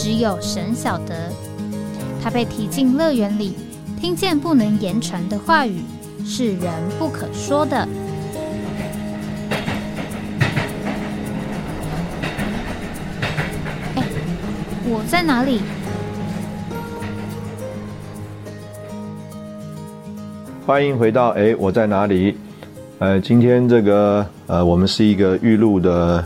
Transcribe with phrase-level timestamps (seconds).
[0.00, 1.28] 只有神晓得，
[2.22, 3.56] 他被提进乐园里，
[4.00, 5.82] 听见不能言传的话语，
[6.24, 7.76] 是人不可说的。
[13.96, 14.04] 哎，
[14.84, 15.62] 我在哪里？
[20.64, 22.38] 欢迎回到哎，我在哪里？
[23.00, 26.24] 呃，今天这个呃，我们是一个预录的。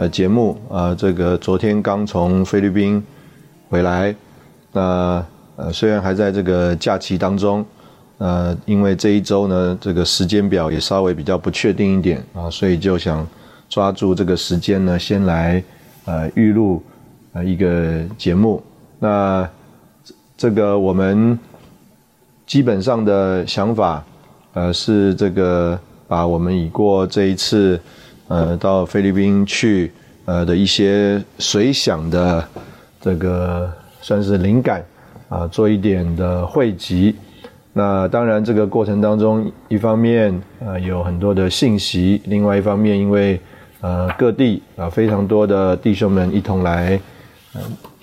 [0.00, 3.04] 呃，节目啊，这个昨天刚从菲律宾
[3.68, 4.16] 回来，
[4.72, 5.22] 那
[5.56, 7.62] 呃虽然还在这个假期当中，
[8.16, 13.28] 呃，因为这一周呢，这个时间表也稍微比较不确定一点啊，所以就想
[13.68, 15.62] 抓住这个时间呢，先来
[16.06, 16.82] 呃预录
[17.34, 18.62] 呃一个节目。
[18.98, 19.46] 那
[20.34, 21.38] 这个我们
[22.46, 24.02] 基本上的想法，
[24.54, 27.78] 呃，是这个把我们已过这一次。
[28.30, 29.90] 呃，到菲律宾去，
[30.24, 32.44] 呃的一些随想的
[33.00, 33.68] 这个
[34.00, 34.84] 算是灵感
[35.28, 37.16] 啊，做一点的汇集。
[37.72, 43.40] 那当然，这个过程当中，一方面呃有很多的信息，另外一方面，因为
[43.80, 47.00] 呃各地啊非常多的弟兄们一同来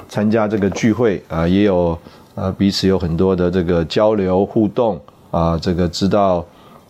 [0.10, 1.98] 参加这个聚会啊，也有
[2.36, 5.00] 呃彼此有很多的这个交流互动
[5.32, 6.46] 啊，这个知道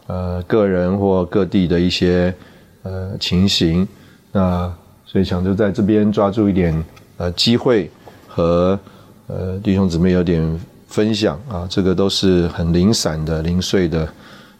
[0.08, 2.33] 呃个人或各地的一些。
[2.88, 3.85] 呃，情形，
[4.31, 4.73] 那
[5.05, 6.71] 所以想就在这边抓住一点
[7.17, 7.91] 呃机会
[8.30, 8.80] 和
[9.27, 10.39] 呃弟兄姊妹有点
[10.88, 14.08] 分享啊，这个都是很零散的零碎的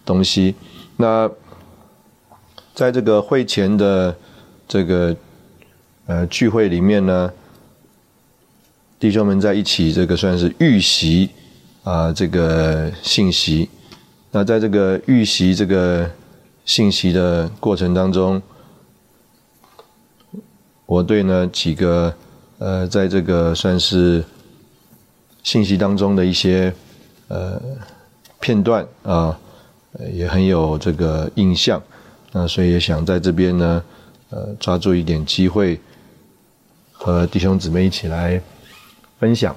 [0.03, 0.53] 东西。
[0.97, 1.29] 那
[2.75, 4.13] 在这个会前的
[4.67, 5.15] 这个
[6.07, 7.31] 呃聚会里面呢，
[8.99, 11.29] 弟兄们在一起，这个算是预习
[11.85, 13.69] 啊这个信息。
[14.31, 16.09] 那在这个预习这个。
[16.67, 18.41] 信息的过程当中，
[20.85, 22.13] 我对呢几个
[22.59, 24.22] 呃，在这个算是
[25.44, 26.73] 信息当中的一些
[27.29, 27.59] 呃
[28.41, 29.39] 片段啊，
[30.11, 31.81] 也很有这个印象，
[32.33, 33.81] 那所以也想在这边呢
[34.29, 35.79] 呃抓住一点机会，
[36.91, 38.41] 和弟兄姊妹一起来
[39.17, 39.56] 分享。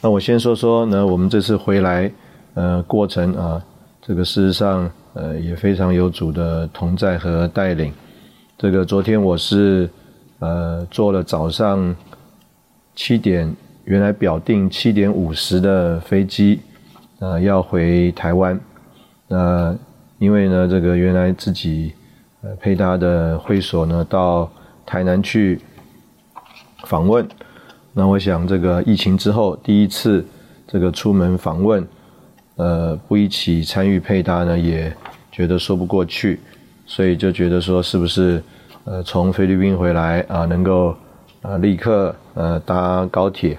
[0.00, 2.08] 那我先说说呢，我们这次回来
[2.54, 3.60] 呃过程啊，
[4.00, 4.88] 这个事实上。
[5.14, 7.92] 呃，也非常有主的同在和带领。
[8.58, 9.88] 这个昨天我是
[10.40, 11.94] 呃坐了早上
[12.96, 13.54] 七点，
[13.84, 16.60] 原来表定七点五十的飞机，
[17.20, 18.58] 呃要回台湾。
[19.28, 19.76] 那
[20.18, 21.92] 因为呢，这个原来自己
[22.42, 24.50] 呃配搭的会所呢到
[24.84, 25.60] 台南去
[26.84, 27.24] 访问。
[27.92, 30.26] 那我想这个疫情之后第一次
[30.66, 31.86] 这个出门访问。
[32.56, 34.94] 呃，不一起参与配搭呢，也
[35.32, 36.38] 觉得说不过去，
[36.86, 38.40] 所以就觉得说是不是
[38.84, 40.96] 呃从菲律宾回来啊，能够
[41.42, 43.58] 啊立刻呃搭高铁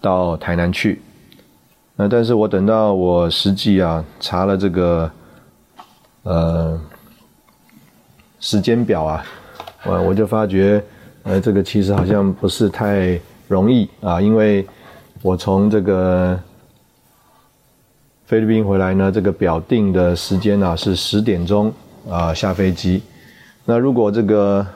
[0.00, 1.02] 到台南去。
[1.96, 5.10] 那但是我等到我实际啊查了这个
[6.22, 6.80] 呃
[8.38, 9.24] 时间表啊，
[9.84, 10.80] 我我就发觉
[11.24, 14.64] 呃这个其实好像不是太容易啊，因为
[15.20, 16.38] 我从这个。
[18.26, 21.70] 菲律宾回来呢，这个表定的时间呢是十点钟
[22.08, 23.02] 啊下飞机。
[23.66, 24.66] 那如果这个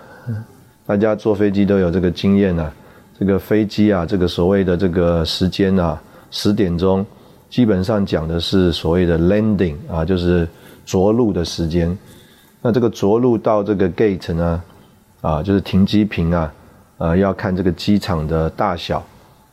[0.85, 2.71] 大家坐飞机都有这个经验呢，
[3.19, 5.99] 这个飞机啊，这个所谓的这个时间啊，
[6.31, 7.05] 十点钟
[7.49, 10.47] 基本上讲的是所谓的 landing 啊，就是
[10.85, 11.97] 着陆的时间。
[12.61, 14.63] 那这个着陆到这个 gate 呢，
[15.23, 16.53] 啊，就是停机坪啊，
[16.99, 19.03] 呃，要看这个机场的大小，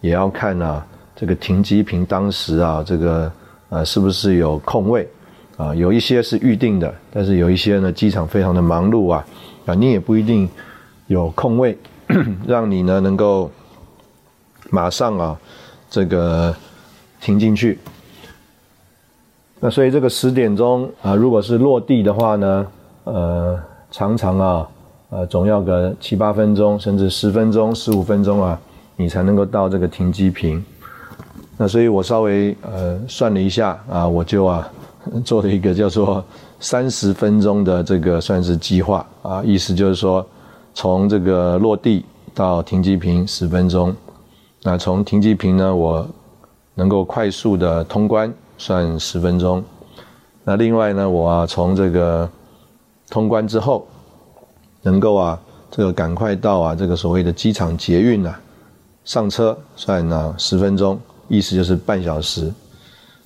[0.02, 3.32] 也要看啊这个停机坪当时啊这个。
[3.70, 5.08] 啊，是不是有空位？
[5.58, 9.26] 啊，有一些是预定的，但是有一些呢，机场非常的忙碌啊，
[9.66, 10.50] 啊，你也不一定
[11.08, 11.78] 有空位，
[12.46, 13.50] 让你呢能够
[14.70, 15.40] 马上啊
[15.90, 16.54] 这个
[17.22, 17.80] 停进去。
[19.62, 22.68] 那所以这个十点钟啊，如果是落地的话呢，
[23.06, 23.58] 呃，
[23.90, 24.68] 常常啊，
[25.10, 28.60] 呃，总要个七八分钟，甚至十分钟、十五分钟啊，
[28.98, 30.62] 你才能够到这个停机坪。
[31.58, 34.70] 那所以我稍微呃算了一下啊，我就啊
[35.24, 36.24] 做了一个叫做
[36.60, 40.26] 三十分钟的这个算是计划啊，意思就是说
[40.74, 42.04] 从这个落地
[42.34, 43.96] 到停机坪十分钟
[44.64, 46.06] 那从停机坪呢，我
[46.74, 49.64] 能够快速的通关，算十分钟。
[50.44, 52.28] 那另外呢，我啊从这个
[53.10, 53.88] 通关之后，
[54.82, 58.40] 能够啊这个赶快到啊这个所谓的机场捷运啊
[59.04, 62.52] 上车，算呢十分钟，意思就是半小时。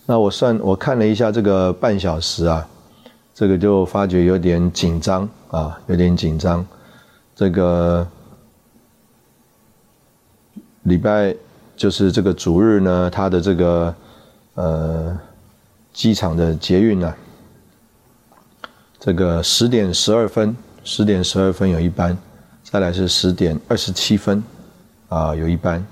[0.05, 2.67] 那我算我看了一下这个半小时啊，
[3.33, 6.65] 这个就发觉有点紧张啊，有点紧张。
[7.35, 8.07] 这个
[10.83, 11.35] 礼拜
[11.75, 13.95] 就是这个主日呢，它的这个
[14.55, 15.19] 呃。
[15.91, 17.13] 机场的捷运呢，
[18.99, 22.17] 这个十点十二分，十点十二分有一班，
[22.63, 24.41] 再来是十点二十七分，
[25.09, 25.85] 啊，有一班。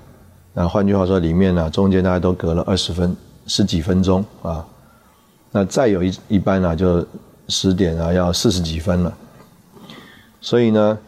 [0.60, 3.16] 那换句话说，里面呢，中间大家都隔了二十分
[3.46, 4.66] 十几分钟啊。
[5.52, 7.06] 那再有一一般呢，就
[7.46, 9.14] 十点啊，要四十几分了。
[10.40, 10.98] 所以呢，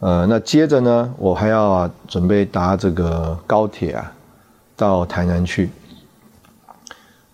[0.00, 4.12] 呃，那接着呢，我还要啊，准备搭这个高铁啊，
[4.74, 5.70] 到台南去。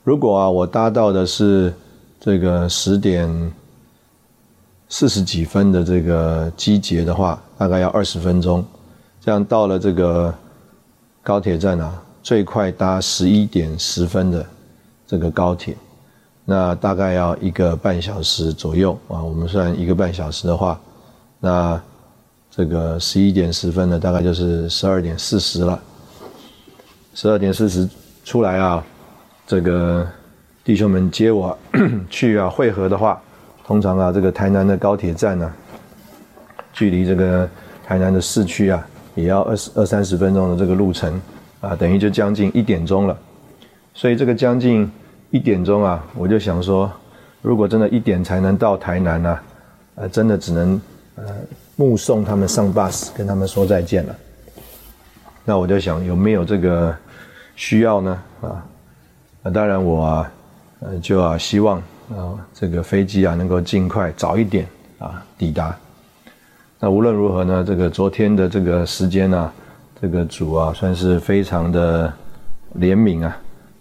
[0.05, 1.73] 如果啊，我搭到的是
[2.21, 3.51] 这个十点
[4.91, 8.63] 四十几分的这个机捷的话，大概要二十分钟。
[9.23, 10.35] 这样到了这个
[11.27, 14.47] 高铁站啊，最快搭十一点十分的
[15.09, 15.77] 这个高铁，
[16.45, 19.21] 那大概要一个半小时左右啊。
[19.21, 20.81] 我们算一个半小时的话，
[21.41, 21.83] 那
[22.49, 25.83] 这个十一点十分的大概就是十二点四十了。
[27.13, 27.89] 十二点四十
[28.25, 28.85] 出来啊。
[29.49, 30.07] 这个
[30.63, 31.59] 弟兄们接我
[32.09, 33.21] 去啊汇合的话，
[33.67, 35.53] 通常啊这个台南的高铁站呢，
[36.73, 37.51] 距离这个
[37.85, 38.87] 台南的市区啊
[39.17, 41.21] 也要二十二三十分钟的这个路程
[41.61, 43.19] 啊，等于就将近一点钟了。
[43.93, 44.89] 所以这个将近
[45.31, 46.89] 一点钟啊，我就想说，
[47.43, 49.39] 如果真的一点才能到台南呢，
[49.97, 50.81] 呃，真的只能
[51.17, 51.25] 呃
[51.75, 54.15] 目送他们上 bus 跟他们说再见了。
[55.45, 56.95] 那我就想有没有这个
[57.55, 58.23] 需要呢？
[58.43, 58.65] 啊？
[59.43, 60.33] 那当然，我啊，
[60.81, 61.79] 呃，就啊，希望
[62.11, 64.67] 啊，这个飞机啊，能够尽快早一点
[64.99, 65.75] 啊抵达。
[66.79, 69.51] 那无论如何呢，这个昨天的这个时间呢，
[70.01, 72.13] 这个主啊，算是非常的
[72.79, 73.39] 怜悯啊，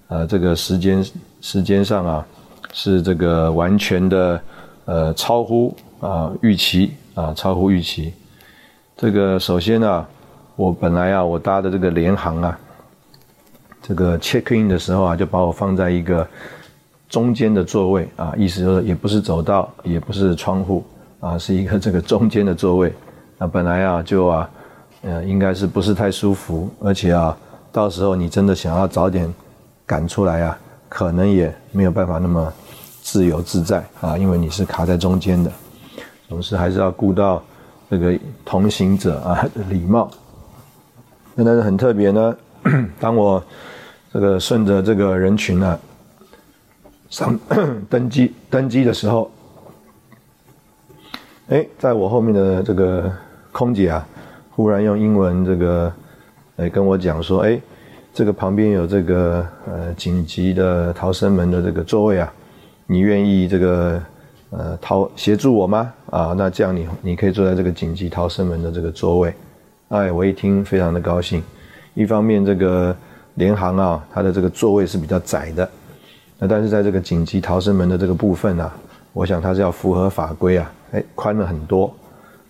[0.07, 1.05] 啊，这个时间
[1.41, 2.25] 时间上啊，
[2.71, 4.41] 是这个完全的
[4.85, 8.13] 呃超乎啊预期啊，超乎预期。
[8.95, 10.05] 这个首先呢，
[10.55, 12.57] 我本来啊，我搭的这个联航啊。
[13.87, 16.27] 这个 check in 的时候啊，就把我放在一个
[17.07, 20.83] 中间的座位啊，意思就是也不是走道，也不是窗户
[21.25, 22.93] 啊，是一个这个中间的座位。
[23.39, 24.49] 那本来啊，就啊，
[25.01, 27.35] 呃，应该是不是太舒服，而且啊，
[27.71, 29.33] 到时候你真的想要早点
[29.87, 30.55] 赶出来啊，
[30.87, 32.53] 可能也没有办法那么
[33.01, 35.51] 自由自在啊，因为你是卡在中间的，
[36.29, 37.41] 总是还是要顾到
[37.89, 40.11] 这个同行者啊礼貌。
[41.33, 42.37] 那但是很特别呢，
[42.99, 43.43] 当我
[44.13, 45.79] 这个顺着这个人群呢，
[47.09, 47.37] 上
[47.89, 49.29] 登机登机的时候，
[51.49, 53.11] 哎，在我后面的这个
[53.51, 54.07] 空姐啊，
[54.49, 55.93] 忽然用英文这个，
[56.57, 57.61] 哎跟我讲说，哎，
[58.13, 62.33] 这个旁边有这个呃紧急的逃生门的这个座位啊，
[62.87, 64.01] 你愿意这个
[64.49, 65.93] 呃逃协助我吗？
[66.09, 69.33] 啊，那这样你你可以坐在这个紧急逃生门的这个座位。
[69.89, 71.43] 哎，我一听非常的高兴，
[71.93, 72.95] 一方面这个。
[73.35, 75.69] 联航啊，它的这个座位是比较窄的，
[76.39, 78.71] 那但是在这个紧急逃生门的这个部分呢，
[79.15, 81.91] 我想它是要符合法规啊，哎，宽了很多。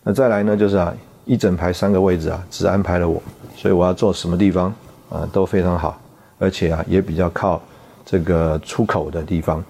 [0.02, 0.92] 那再来呢，就是啊，
[1.24, 3.22] 一整排三个位置啊，只安排了我，
[3.56, 4.74] 所以我要坐什么地方
[5.12, 6.02] 啊都非常好，
[6.40, 7.62] 而且啊也比较靠
[8.04, 9.64] 这个出口的地方，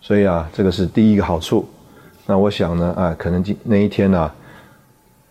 [0.00, 1.64] 所以啊这个是第一个好处。
[2.26, 4.28] 那我想呢，啊可能今那一天呢，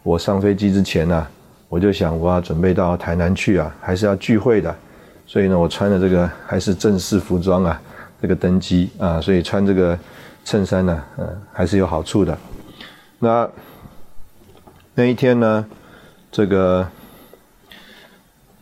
[0.04, 1.28] 我上飞机之前呢，
[1.68, 4.74] 我就想我要准备到台南去啊，还是要聚会的。
[5.26, 7.82] 所以呢，我穿的这个还是正式服装啊，
[8.22, 10.00] 这个登机啊，所以穿这个
[10.48, 12.38] 衬衫呢，嗯，还是有好处的。
[13.20, 13.50] 那
[14.96, 15.66] 那一天呢，
[16.32, 16.88] 这个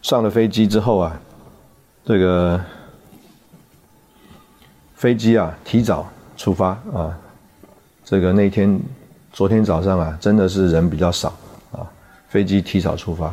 [0.01, 1.21] 上了飞机之后啊，
[2.03, 2.59] 这个
[4.95, 7.15] 飞机啊提早出发啊，
[8.03, 8.79] 这个那天
[9.31, 11.29] 昨天早上啊，真的是人比较少
[11.71, 11.85] 啊，
[12.29, 13.31] 飞机提早出发，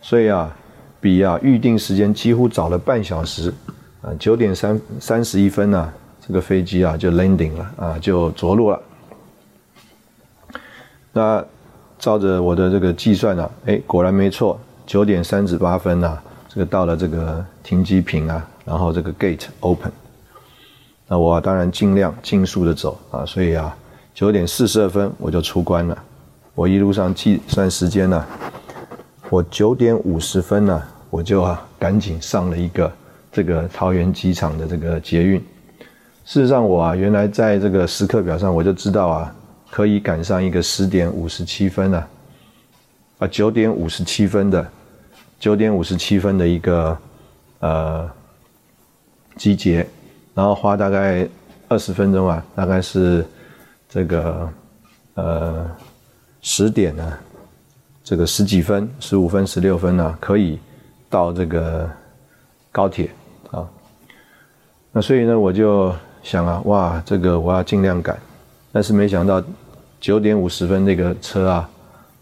[0.00, 0.52] 所以啊。
[0.98, 3.54] 比啊预定时间几乎早了半小时，
[4.02, 5.92] 啊九点三三十一分呢，
[6.26, 8.80] 这个飞机啊就 landing 了啊就着陆了。
[11.12, 11.44] 那
[11.98, 16.18] 照着我的这个计算呢，哎果然没错，九点三十八分呢，
[16.48, 19.92] 这个到了这个停机坪啊，然后这个 gate open。
[21.06, 23.76] 那我当然尽量尽速的走啊，所以啊
[24.12, 25.96] 九点四十二分我就出关了。
[26.54, 28.26] 我一路上计算时间呢，
[29.30, 30.82] 我九点五十分呢。
[31.08, 32.92] 我就啊赶紧上了一个
[33.32, 35.42] 这个桃园机场的这个捷运。
[36.26, 39.34] 事实上，我啊原来在这个时刻表上我就知道啊
[39.70, 42.08] 可以赶上一个十点五十七分啊
[43.20, 44.66] 啊九点五十七分的
[45.38, 46.98] 九点五十七分的一个
[47.60, 48.10] 呃
[49.36, 49.86] 集结，
[50.34, 51.28] 然后花大概
[51.68, 53.24] 二十分钟啊，大概是
[53.88, 54.50] 这个
[55.14, 55.70] 呃
[56.42, 57.18] 十点呢。
[58.02, 60.58] 这个十几分、十五分、十六分呢，可以
[61.10, 61.90] 到这个
[62.70, 63.10] 高铁
[63.50, 63.68] 啊。
[64.92, 65.92] 那所以呢，我就
[66.26, 68.18] 想啊，哇，这个我要尽量赶。
[68.72, 69.40] 但是没想到
[70.00, 71.70] 九点五十分那个车啊，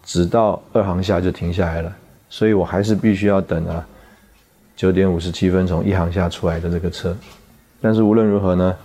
[0.03, 1.91] 只到二航下就停下来了。
[2.29, 3.83] 所以我还是必须要等啊，
[4.75, 7.17] 九点五十七分从一航下出来的这个车。
[7.81, 8.75] 但是无论如何呢，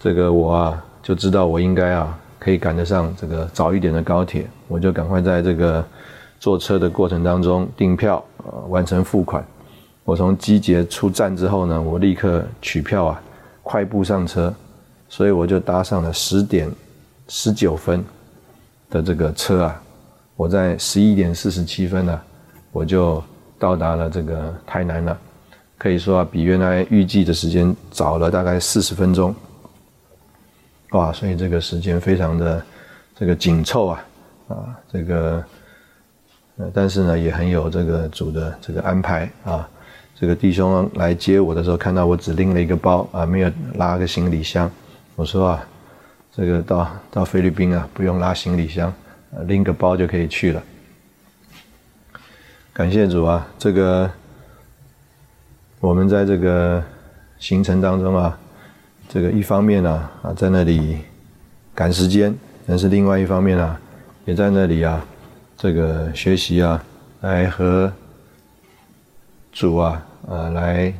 [0.00, 5.84] 这个我啊就知道我应该啊可以赶得上这个早一点的高铁，我就赶快在这个。
[6.42, 9.46] 坐车的过程当中订票，呃，完成付款。
[10.02, 13.22] 我从机捷出站之后呢，我立刻取票啊，
[13.62, 14.52] 快步上车，
[15.08, 16.70] 所以我就搭上了十点
[17.28, 18.04] 十九分
[18.90, 19.82] 的这个车啊。
[20.34, 22.20] 我在十一点四十七分呢，
[22.72, 23.22] 我就
[23.58, 25.16] 到达了这个台南了。
[25.78, 29.34] 可以说啊，比原来预计的时间早了大概四十分钟。
[30.90, 32.64] 哇，所以这个时间非常的
[33.14, 34.04] 这个紧凑啊，
[34.48, 34.54] 啊，
[34.92, 35.44] 这个
[36.56, 36.70] 呃。
[36.72, 39.68] 但是呢，也很有这个主的这个安排啊。
[40.22, 44.70] 这个弟兄来接我的时候，看到我只拎了一个包啊，没有拉个行李箱。
[45.16, 45.66] 我说啊，
[46.30, 48.94] 这个到到菲律宾啊，不用拉行李箱，
[49.48, 50.62] 拎个包就可以去了。
[52.72, 54.08] 感谢主啊，这个
[55.80, 56.80] 我们在这个
[57.40, 58.38] 行程当中啊，
[59.08, 60.98] 这个一方面呢啊，在那里
[61.74, 62.32] 赶时间，
[62.64, 63.80] 但是另外一方面啊，
[64.24, 65.04] 也在那里啊。
[65.56, 66.80] 这个学习啊，
[67.22, 67.92] 来和
[69.50, 70.92] 主啊，呃，来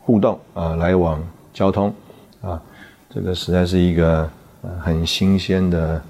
[0.00, 1.92] 互动啊，来往交通
[2.40, 2.60] 啊，
[3.08, 4.28] 这个实在是一个
[4.80, 6.02] 很新鲜的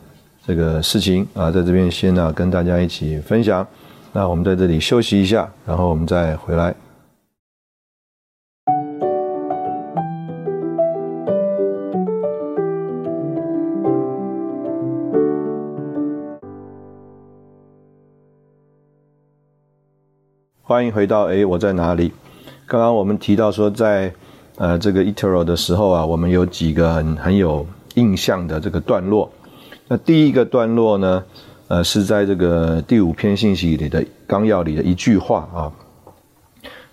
[0.44, 3.66] 这个事情啊，在这边先呢跟大家一起分享。
[4.12, 6.74] 那我们在这里休息一下，然后我们再回来。
[20.64, 22.12] 欢迎回到哎，我在哪里？
[22.72, 24.10] 刚刚我们提到说，在
[24.56, 29.30] 呃这个 Etero 的时候啊，我们有几个很很有印象的这个段落。
[29.88, 31.22] 那第一个段落呢，
[31.68, 35.68] 呃，是在这个第五篇信息里的纲要里的一句话啊，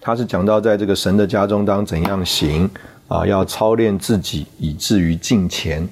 [0.02, 2.70] 他是讲到在这个神的家中当怎样行
[3.08, 5.88] 啊，要操练自己以至于敬虔。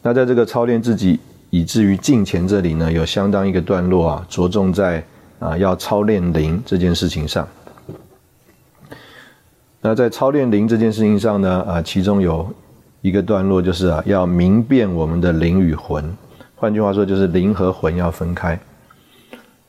[0.00, 5.04] 那在这个操练自己以至于敬虔这里呢，有相当一个段落啊，着重在。
[5.40, 7.46] 啊，要操练灵这件事情上，
[9.80, 12.48] 那在操练灵这件事情上呢，啊，其中有
[13.00, 16.04] 一个段落就是啊，要明辨我们的灵与魂，
[16.56, 18.58] 换句话说就是灵和魂要分开。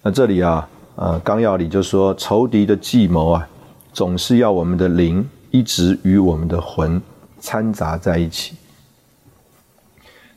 [0.01, 3.47] 那这里啊，呃，纲要里就说，仇敌的计谋啊，
[3.93, 7.01] 总是要我们的灵一直与我们的魂
[7.39, 8.55] 掺杂在一起。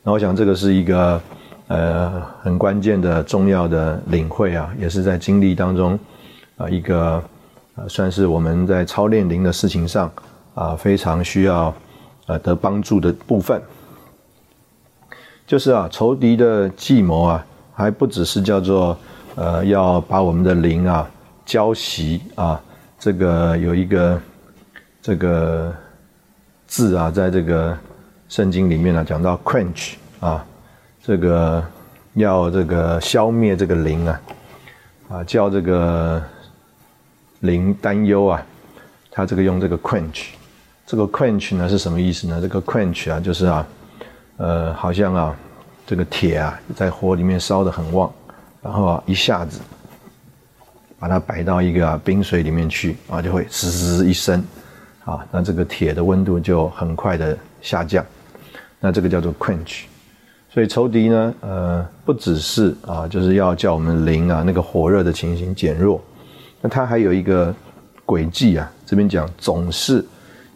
[0.02, 1.21] 那我想这个是一个。
[1.69, 5.99] 呃，很关键的、重要的领会啊，也是在经历当中
[6.59, 7.23] 啊，一个
[7.75, 10.11] 呃，算是我们在操练灵的事情上
[10.55, 11.75] 啊，非常需要
[12.26, 13.61] 呃得帮助的部分。
[15.47, 18.97] 就是啊，仇敌的计谋啊，还不只是叫做
[19.35, 21.11] 呃，要把我们的灵啊
[21.45, 22.61] 浇熄啊，
[22.99, 24.21] 这个有一个
[25.00, 25.75] 这个
[26.67, 27.76] 字啊，在这个
[28.29, 30.45] 圣经里面呢，讲到 quench 啊。
[31.05, 31.61] 这个
[32.14, 34.21] 要这个消灭这个灵啊，
[35.09, 36.23] 啊叫这个
[37.43, 38.45] 灵担忧啊，
[39.11, 40.31] 他这个用这个 quench，
[40.87, 42.41] 这个 quench 呢是什么意思呢？
[42.41, 43.67] 这个 quench 啊就是啊，
[44.37, 45.37] 呃好像啊
[45.87, 48.11] 这个铁啊在火里面烧的很旺，
[48.63, 49.61] 然后啊一下子
[50.99, 54.43] 把它摆到一个啊冰水里面去啊就会滋滋一声，
[55.05, 58.07] 啊那这个铁的温度就很快的下降，
[58.79, 59.83] 那这个叫做 quench。
[60.49, 66.01] 所以仇敌呢，呃，不只是啊，就是要叫我们灵啊那个火热的情形减弱，
[66.62, 67.54] 那他还有一个
[68.07, 70.02] 轨迹啊，这边讲总是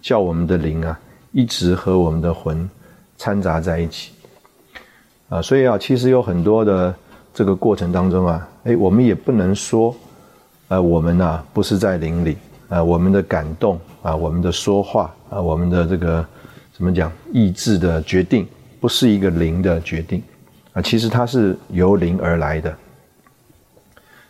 [0.01, 0.99] 叫我们的灵啊
[1.33, 2.67] 一直和我们的魂
[3.19, 4.13] 掺杂在一起
[5.29, 6.95] 啊，所以啊，其实有很多的
[7.35, 9.95] 这个过程当中啊，哎，我们也不能说，
[10.69, 12.39] 呃，我们呐不是在灵里
[12.71, 16.25] 啊，我们的感动啊，我们的说话啊，我们的这个
[16.73, 18.47] 怎么讲意志的决定。
[18.79, 20.23] 不是一个灵的决定
[20.73, 22.73] 啊，其实它是由灵而来的。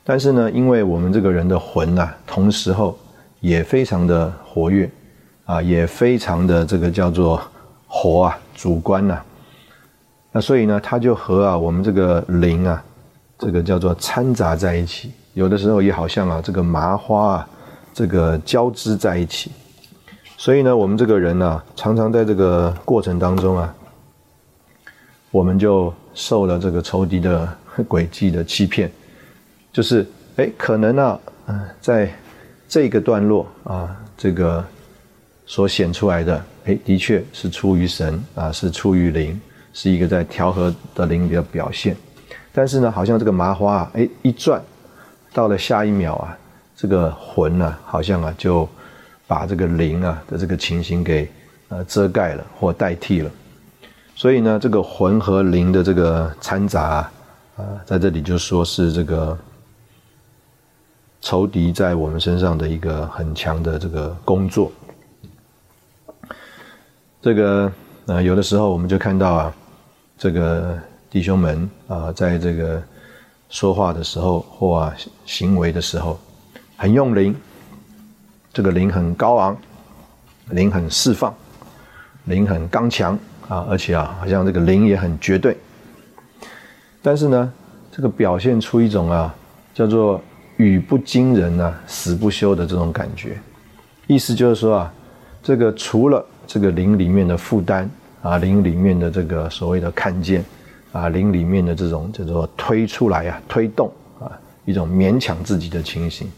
[0.08, 2.96] 但是呢，因为我们这个人的魂呐，同时候
[3.40, 4.88] 也非常的活跃，
[5.46, 7.42] 啊，也非常的这个叫做
[7.88, 9.20] 活啊，主观呐。
[10.30, 12.80] 那所以呢，它就和啊我们这个灵啊，
[13.36, 17.48] 这个叫做掺杂在一起，有的时候也好像啊这个麻花啊，
[17.92, 19.50] 这个交织在一起。
[20.36, 23.74] 所以呢，我们这个人呢，常常在这个过程当中啊，
[25.32, 27.48] 我们就受了这个仇敌的
[27.88, 28.88] 诡计的欺骗，
[29.76, 30.06] 就是
[30.36, 32.10] 哎，可能啊，嗯，在
[32.66, 34.64] 这个段落啊，这个
[35.44, 39.38] 所显出来的，哎，的确是出于神啊，是出于灵。
[39.74, 41.94] 是一个在调和的灵的表现，
[42.54, 44.58] 但是呢，好像这个麻花啊，哎，一转，
[45.34, 46.34] 到了下一秒啊，
[46.74, 48.66] 这个魂呢，好像啊，就
[49.26, 51.30] 把这个灵啊的这个情形给
[51.68, 53.30] 呃遮盖了或代替了。
[54.14, 57.06] 所以呢，这个魂和灵的这个掺杂
[57.58, 59.36] 啊，在这里就说是这个
[61.26, 64.70] 仇敌在我们身上的一个很强的这个工作。
[67.20, 67.72] 这个
[68.06, 69.52] 呃，有的时候我们就看到啊。
[70.16, 70.78] 这个
[71.10, 72.80] 弟兄们啊，在这个
[73.50, 74.94] 说话的时候或啊
[75.26, 76.16] 行为的时候，
[76.76, 77.34] 很用灵，
[78.52, 79.56] 这个灵很高昂，
[80.50, 81.34] 灵很释放，
[82.26, 83.18] 灵很刚强
[83.48, 85.58] 啊，而且啊，好像这个灵也很绝对。
[87.02, 87.52] 但是呢，
[87.90, 89.34] 这个表现出一种啊，
[89.74, 90.18] 叫做
[90.56, 93.38] 语不惊人啊，死不休的这种感觉。
[94.06, 94.92] 意思就是说啊，
[95.42, 97.88] 这个除了这个灵里面的负担。
[98.22, 100.44] 啊，灵里面的这个所谓的看见，
[100.90, 104.26] 啊，灵里面的这种叫做推出来啊，推动啊，
[104.64, 106.28] 一种勉强自己的情形。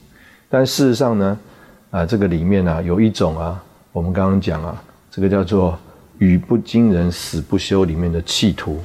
[0.51, 1.39] 但事实上呢，
[1.91, 5.79] 啊，这个里面呢，有一种啊，我们刚刚讲啊，这个叫做
[6.19, 8.79] 语不惊人死不休里面的企图。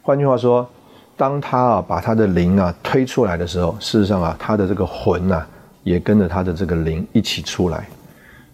[0.00, 0.66] 换句话说，
[1.20, 5.44] 当他啊把他的灵啊推出来的时候，事实上啊，他的这个魂呐，
[5.84, 7.86] 也跟着他的这个灵一起出来。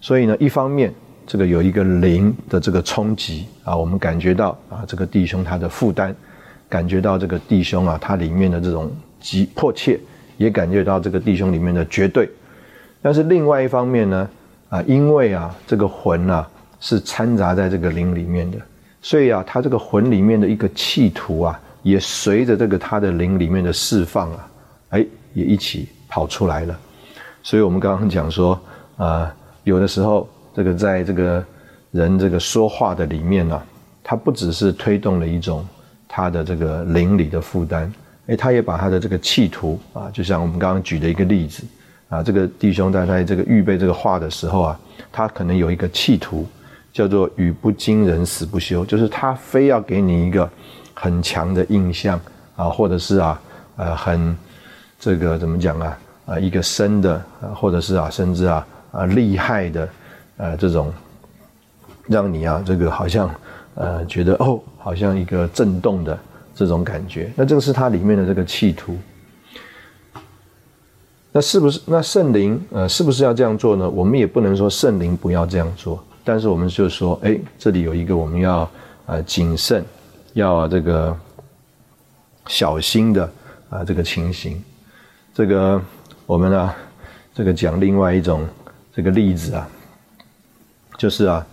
[0.00, 0.92] 所以呢，一方面。
[1.28, 6.14] 这个有一个灵的这个冲击啊，我们感觉到啊，这个弟兄他的负担，
[6.68, 8.88] 感觉到这个弟兄啊，他里面的这种
[9.20, 9.98] 急迫切，
[10.36, 12.30] 也感觉到这个弟兄里面的绝对。
[13.02, 14.28] 但是另外一方面呢，
[14.68, 16.48] 啊，因为啊，这个魂啊
[16.78, 18.58] 是掺杂在这个灵里面的，
[19.02, 24.48] 所以啊，他这个魂里面的一个企图啊，也随着这个他的灵里面的释放啊，
[24.90, 26.78] 哎，也一起跑出来了。
[27.42, 28.60] 所以我们刚刚讲说
[28.96, 30.28] 啊，有的时候。
[30.56, 31.44] 这个在这个
[31.90, 33.62] 人这个说话的里面呢，
[34.02, 35.62] 他不只是推动了一种
[36.08, 37.92] 他的这个灵里的负担，
[38.26, 41.62] 哎，他也把他的这个企图啊，就像我们刚刚举的一个例子
[42.08, 44.80] 啊，这个弟兄在在这个预备这个话的时候啊，
[45.12, 46.46] 他可能有一个企图，
[46.90, 50.50] 叫做语不惊人死不休，就是他非要给你一个
[50.98, 52.18] 很强的印象
[52.56, 53.40] 啊，或者是啊，
[53.76, 54.34] 呃，很
[54.98, 57.22] 这个怎么讲啊，啊，一个深的，
[57.54, 59.88] 或者是啊，甚至啊，啊，厉害的。
[60.38, 60.92] 呃，这种
[62.06, 63.30] 让你啊，这个好像
[63.74, 66.18] 呃，觉得哦，好像一个震动的
[66.54, 67.30] 这种感觉。
[67.36, 68.96] 那这个是它里面的这个企图。
[71.32, 73.88] 那是不是那圣灵呃，是不是要这样做呢？
[73.88, 78.66] 我们也不能说圣灵不要这样做，但是我们就说，哎，这里有一个我们要
[79.04, 79.84] 呃谨慎，
[80.36, 81.16] 要这个
[82.46, 83.30] 小心的
[83.70, 84.62] 啊这个情形。
[85.32, 85.80] 这个
[86.26, 86.74] 我们呢，
[87.34, 88.46] 这个讲另外一种
[88.94, 89.66] 这个例子啊。
[90.98, 91.46] 就是啊，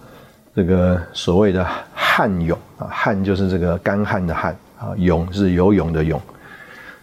[0.55, 6.21] 这个所谓的旱泳啊，旱就是这个干旱的旱啊，泳是游泳的泳。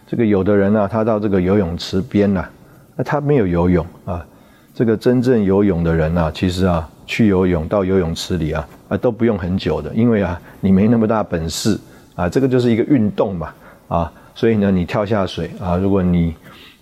[0.07, 2.43] 这个有的人呢，他到这个游泳池边呢，
[2.95, 4.25] 那他没有游泳啊。
[4.73, 11.79] 这个真正游泳的人呢，其实啊，去游泳到游泳池里啊，啊都不用很久的，因为啊，你没那么大本事
[12.15, 13.53] 啊，这个就是一个运动嘛
[13.87, 16.35] 啊，所以呢，你跳下水啊，如果你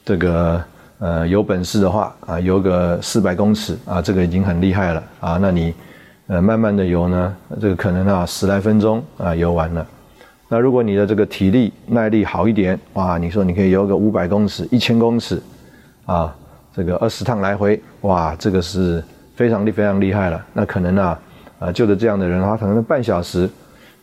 [0.03, 0.61] 这个。
[1.01, 5.39] 呃，有本事的话啊，游个四百公尺啊，这个已经很厉害了啊。
[5.41, 5.73] 那你
[6.27, 9.87] 呃慢慢的游呢，这个可能啊十来分钟啊游完了。
[10.49, 15.41] 那如果你的这个体力耐力好一点，哇，你说你可以游个五百公尺、一千公尺
[16.05, 16.35] 啊，
[16.75, 19.01] 这个二十趟来回，哇，这个是
[19.37, 20.45] 非常厉非常厉害了。
[20.51, 21.17] 那可能啊
[21.59, 23.49] 啊，就着这样的人，他可能半小时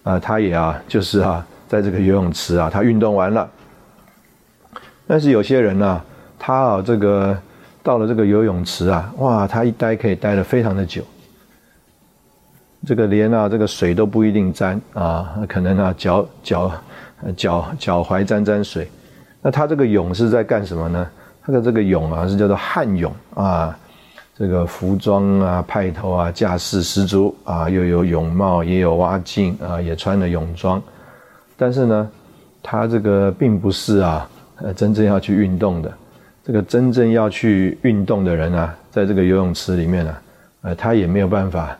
[0.04, 3.48] 啊，他也啊就是啊在这个游泳池啊，他运动完了。
[5.06, 6.00] 但是有些人呢。
[6.38, 7.36] 他啊，这个
[7.82, 11.02] 到了这个游泳池啊，哇，他一待可以待得非常的久。
[12.86, 16.70] 这个连啊，这个水都不一定沾啊，可能啊脚脚
[17.34, 18.88] 脚脚踝沾沾水。
[19.40, 21.08] 那他这个泳是在干什么呢？
[21.42, 23.76] 他的这个泳啊是叫做旱泳啊，
[24.38, 30.82] 这个服装啊派头啊架势十足啊，又有泳帽也有蛙镜啊，也穿了泳装。
[31.56, 32.10] 但是呢，
[32.62, 34.28] 他这个并不是啊。
[34.58, 35.92] 呃真正要去运动的。
[36.42, 40.22] 这个真正要去运动的人啊，在这个游泳池里面啊，
[40.62, 41.76] 呃，他也没有办法，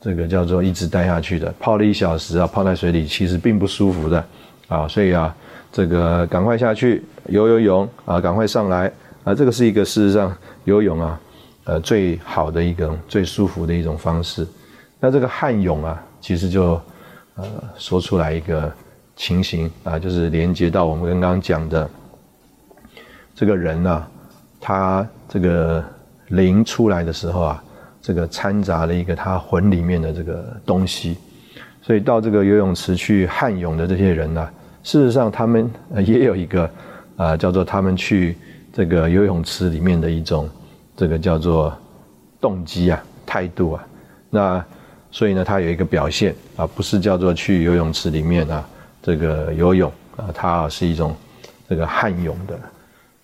[0.00, 1.54] 这个叫做一直待下去的。
[1.60, 4.24] 泡了一小时啊，泡在水里其实并不舒服的
[4.66, 5.32] 啊，所以啊，
[5.70, 8.90] 这个赶快下去游游泳啊，赶快上来
[9.22, 11.20] 啊，这个是一个事实上游泳啊，
[11.68, 14.46] 呃，最好的一个最舒服的一种方式。
[14.98, 16.80] 那这个汉泳啊，其实就
[17.34, 17.44] 呃
[17.76, 18.72] 说出来一个
[19.14, 21.88] 情形啊，就是连接到我们刚刚讲的。
[23.34, 24.06] 这个人呢，
[24.58, 25.84] 他这个
[26.28, 27.62] 灵出来的时候啊，
[28.00, 31.18] 这个掺杂了一个他魂里面的这个东西，
[31.82, 34.48] 所以到这个游泳池去汉泳的这些人呢，
[34.82, 35.70] 事实上他们
[36.06, 36.70] 也有一个
[37.18, 38.38] 啊，叫做他们去
[38.72, 40.48] 这个游泳池里面的一种
[40.98, 41.74] 这个叫做
[42.38, 43.88] 动机啊、态度啊。
[44.28, 44.62] 那
[45.10, 48.68] 所以呢，他有一个表现啊，不是叫做去游泳池里面啊
[49.00, 51.16] 这个游泳啊，它是一种
[51.66, 52.58] 这个汉泳的。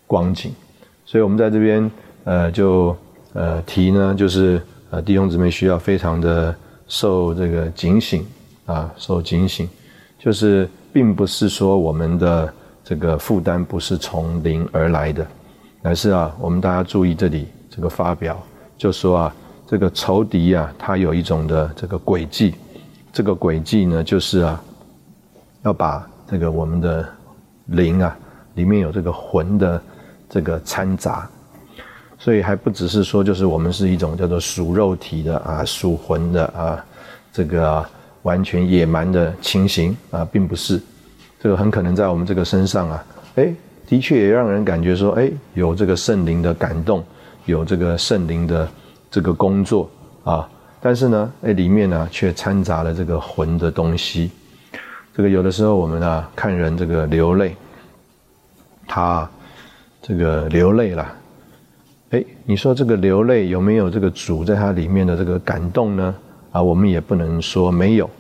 [0.07, 0.53] 光景，
[1.07, 1.91] 所以我们在这边
[2.25, 2.95] 呃就
[3.33, 6.55] 呃提呢，就是呃弟兄姊妹需要非常的
[6.87, 8.25] 受这个警醒
[8.67, 9.67] 啊，受警醒，
[10.19, 12.53] 就是并不是说我们的
[12.85, 15.27] 这个负担不是从零而来的，
[15.83, 18.41] 而是啊，我们大家注意这里这个发表，
[18.77, 22.55] 就说啊，这个仇敌啊，他有一种的这个诡计，
[23.13, 24.63] 这个诡计呢，就是啊，
[25.63, 27.09] 要把这个我们的
[27.67, 28.17] 灵啊，
[28.55, 29.83] 里面有这个魂的。
[30.27, 31.29] 这个掺杂，
[32.19, 36.85] 所以还不只是说，就是我们是一种叫做属肉体的啊，属魂的啊，
[37.33, 37.85] 这个
[38.23, 40.81] 完全野蛮的情形啊，并不是。
[41.39, 43.05] 这个很可能在我们这个身上啊，
[43.37, 43.55] 哎，
[43.87, 47.05] 的确也让人感觉说，哎，有这个圣灵的感动，
[47.45, 48.69] 有这个圣灵的
[49.11, 49.91] 这个工作
[50.25, 50.49] 啊，
[50.81, 54.31] 但是呢，哎，里面呢却掺杂了这个魂的东西。
[55.17, 57.55] 这个有的时候我们啊看人这个流泪，
[58.87, 59.29] 他。
[60.07, 61.17] 这个流泪了，
[62.11, 66.15] 哎，你说这个流泪有没有这个主在他里面的这个感动呢？
[66.53, 68.11] 啊，我们也不能说没有。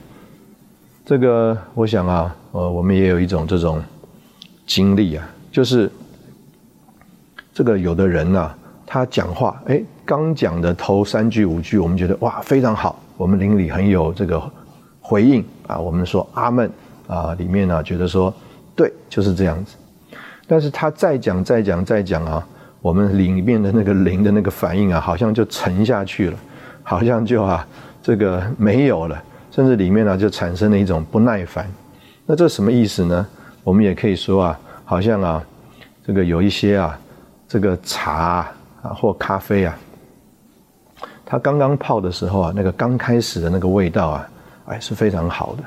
[1.04, 3.84] 这个我想啊，呃，我们也有一种这种
[4.66, 5.92] 经历啊，就是
[7.52, 8.54] 这个有的人呐，
[8.94, 14.40] 他讲话，哎，刚讲的头三句五句，我们觉得哇非常好，我们邻里很有这个
[15.00, 16.70] 回应啊，我们说阿门
[17.08, 18.32] 啊，里面呢觉得说
[18.76, 19.74] 对，就是这样子。
[20.46, 22.46] 但是他再讲再讲再讲啊，
[22.80, 26.38] 我们里面的那个灵的那个反应啊，好像就沉下去了，
[26.84, 27.66] 好像就啊
[28.00, 31.68] 这个没有了，甚至里面呢就产生了一种不耐烦。
[32.26, 33.26] 那这什么意思呢？
[33.64, 35.42] 我们也可以说啊，好像啊
[36.06, 36.96] 这个有一些啊
[37.48, 38.48] 这个茶
[38.84, 39.76] 啊或咖啡啊，
[41.26, 44.28] 它刚刚泡的时候啊，那个刚开始的那个味道啊，
[44.66, 45.64] 哎是非常好的，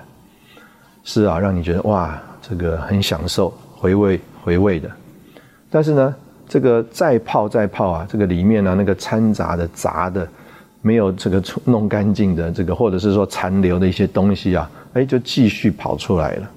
[1.03, 4.17] 是啊，让你觉得哇这个很享受回味。
[4.47, 4.89] 回味的，
[5.69, 6.15] 但是呢，
[6.47, 10.25] 这个再泡再泡啊，这个里面呢那个掺杂的杂的，
[10.82, 16.49] 没有这个弄干净的这个，或者是说残留的一些东西啊，哎，就继续跑出来了。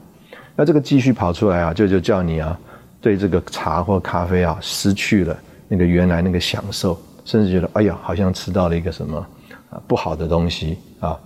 [0.55, 2.57] 那这个继续跑出来啊，就就叫你啊，
[3.01, 5.37] 对这个茶或咖啡啊，失去了
[5.71, 9.27] 那个原来那个享受，甚至觉得哎呀，好像吃到了一个什么
[9.71, 11.19] 啊不好的东西啊。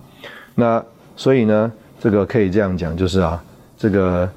[0.53, 0.81] 那
[1.17, 3.43] 所以呢，这个可以这样讲，就是啊，
[3.77, 4.29] 这个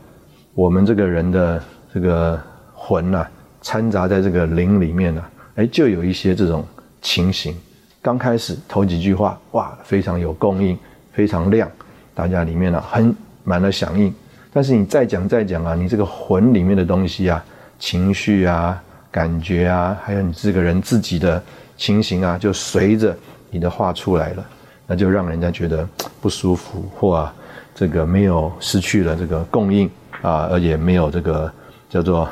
[0.55, 1.63] 我们这个人的。
[1.91, 2.39] 这个
[2.75, 3.27] 魂呐，
[3.63, 5.25] 掺杂在这个灵里面呢，
[5.57, 6.63] 哎，就有一些这种
[7.01, 7.57] 情形。
[8.03, 10.79] 刚开始头几句话，哇，非常有供应，
[11.13, 11.69] 非常亮，
[12.15, 14.15] 大家里面呢很满了响应。
[14.53, 17.43] 但是你再讲再讲啊，你这个魂里面的东西啊，
[17.79, 21.43] 情绪啊，感觉啊，还有你这个人自己的
[21.77, 23.17] 情形啊，就随着
[23.51, 24.47] 你的话出来了，
[24.87, 25.89] 那就让人家觉得
[26.21, 27.35] 不舒服，或啊，
[27.75, 29.89] 这个没有失去了这个供应
[30.23, 31.53] 啊，而且没有这个。
[31.91, 32.29] 叫做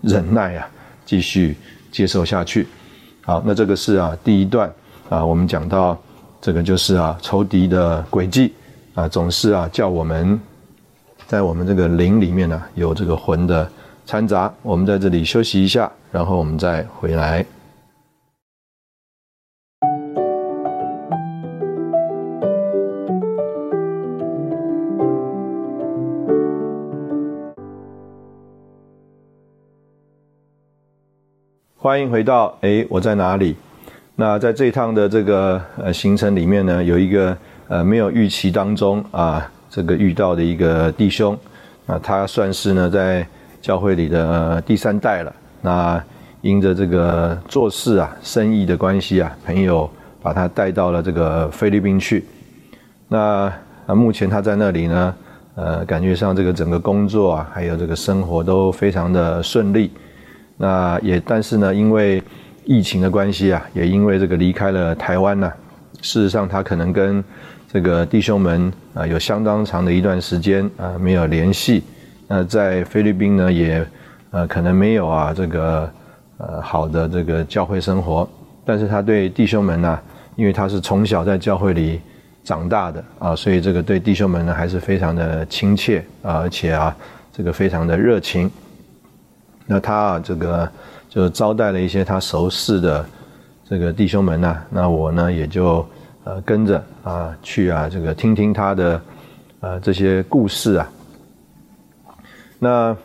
[0.00, 0.68] 忍耐啊，
[1.04, 1.56] 继续
[1.92, 2.66] 接受下去。
[3.22, 4.68] 好，那这个是啊第一段
[5.08, 5.96] 啊，我们讲到
[6.40, 8.52] 这个就是啊仇敌的轨迹
[8.94, 10.40] 啊，总是啊叫我们
[11.28, 13.70] 在我们这个灵里面呢有这个魂的
[14.06, 14.54] 掺杂。
[14.62, 17.44] 我们在这里休息一下，然后我们再回来。
[31.78, 33.54] 欢迎回到哎，我在哪里？
[34.16, 37.36] 那在这一趟的这个呃行程里面呢，有一个
[37.68, 41.38] 呃没有预期当中啊，这个遇到的一个弟兄
[41.86, 43.24] 啊，他算是呢在
[43.66, 45.34] 教会里的第三代了。
[45.60, 46.00] 那
[46.40, 49.90] 因着这个做事啊、生意的关系啊，朋友
[50.22, 52.24] 把他带到了这个菲律宾去。
[53.08, 53.52] 那
[53.88, 55.14] 啊，目前他在那里呢，
[55.56, 59.90] 呃，感觉上这个整个工作啊，还有这个生活都非常的顺利。
[60.56, 62.22] 那也但是呢，因为
[62.64, 65.52] 疫情的关系啊，也因为这个离开了台湾呢，
[66.02, 67.24] 事实上他可能跟
[67.72, 71.82] 这个弟兄们啊有相当长的一段时间啊没有联系。
[72.28, 73.86] 那在菲律宾呢，也
[74.30, 75.90] 呃可能没有啊这个
[76.38, 78.28] 呃好的这个教会生活。
[78.64, 79.98] 但是他对弟兄们呢，
[80.34, 82.00] 因为他是从小在教会里
[82.42, 86.96] 长大的啊，所以这个对弟兄们呢还是非常的亲切啊，而且啊
[87.32, 88.50] 这个非常的热情。
[89.66, 90.68] 那他啊这个
[91.08, 93.06] 就招待了一些他熟识的
[93.68, 95.86] 这个弟兄们呢，那我呢也就
[96.24, 99.00] 呃跟着啊去啊这个听听他的
[99.60, 100.88] 呃这些故事啊。
[102.58, 102.96] 那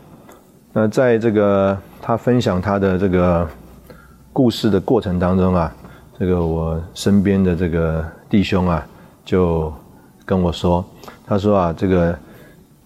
[0.74, 3.48] 那在这个他分享他的这个。
[4.34, 5.76] 故事的过程当中啊，
[6.18, 8.88] 这个我身边的这个弟兄啊，
[9.26, 9.72] 就
[10.26, 10.86] 跟我说，
[11.28, 12.18] 他说啊，这个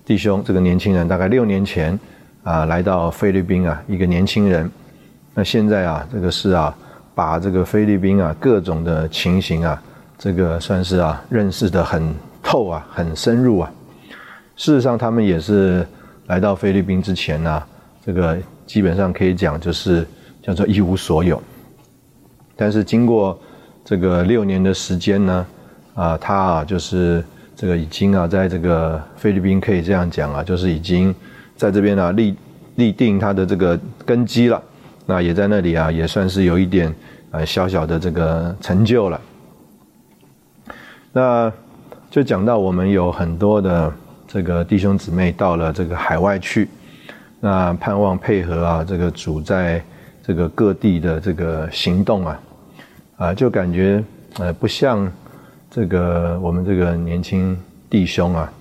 [0.04, 2.00] 弟兄这个年轻人大概六年前
[2.42, 4.68] 啊来到菲律宾啊，一个年轻人，
[5.36, 6.76] 那现在啊，这个是啊，
[7.14, 9.80] 把这个菲律宾啊各种的情形啊，
[10.18, 13.72] 这个算是啊认识的很透啊，很深入啊。
[14.56, 15.86] 事实上，他们也是
[16.28, 17.64] 来到菲律宾之前呢，
[18.06, 20.06] 这个基本上可以讲就是。
[20.46, 21.42] 叫做一无所有，
[22.56, 23.36] 但是经过
[23.84, 25.48] 这个六年的时间呢，
[25.96, 31.12] 啊，他啊就是这个已经啊，在这个菲律宾可以这样讲啊，就是已经
[31.58, 32.36] 在这边啊立
[32.76, 34.62] 立定他的这个根基了，
[35.08, 36.94] 那也在那里啊，也算是有一点
[37.32, 39.20] 呃小小的这个成就了。
[41.12, 41.52] 那
[42.12, 43.92] 就讲到我们有很多的
[44.36, 46.68] 这个弟兄姊妹到了这个海外去，
[47.40, 49.82] 那盼望配合啊，这个主在。
[50.28, 52.40] 这个各地的这个行动啊，
[53.18, 54.04] 啊，就感觉
[54.40, 55.08] 呃不像
[55.70, 57.56] 这个我们这个年轻
[57.92, 58.54] 弟兄啊，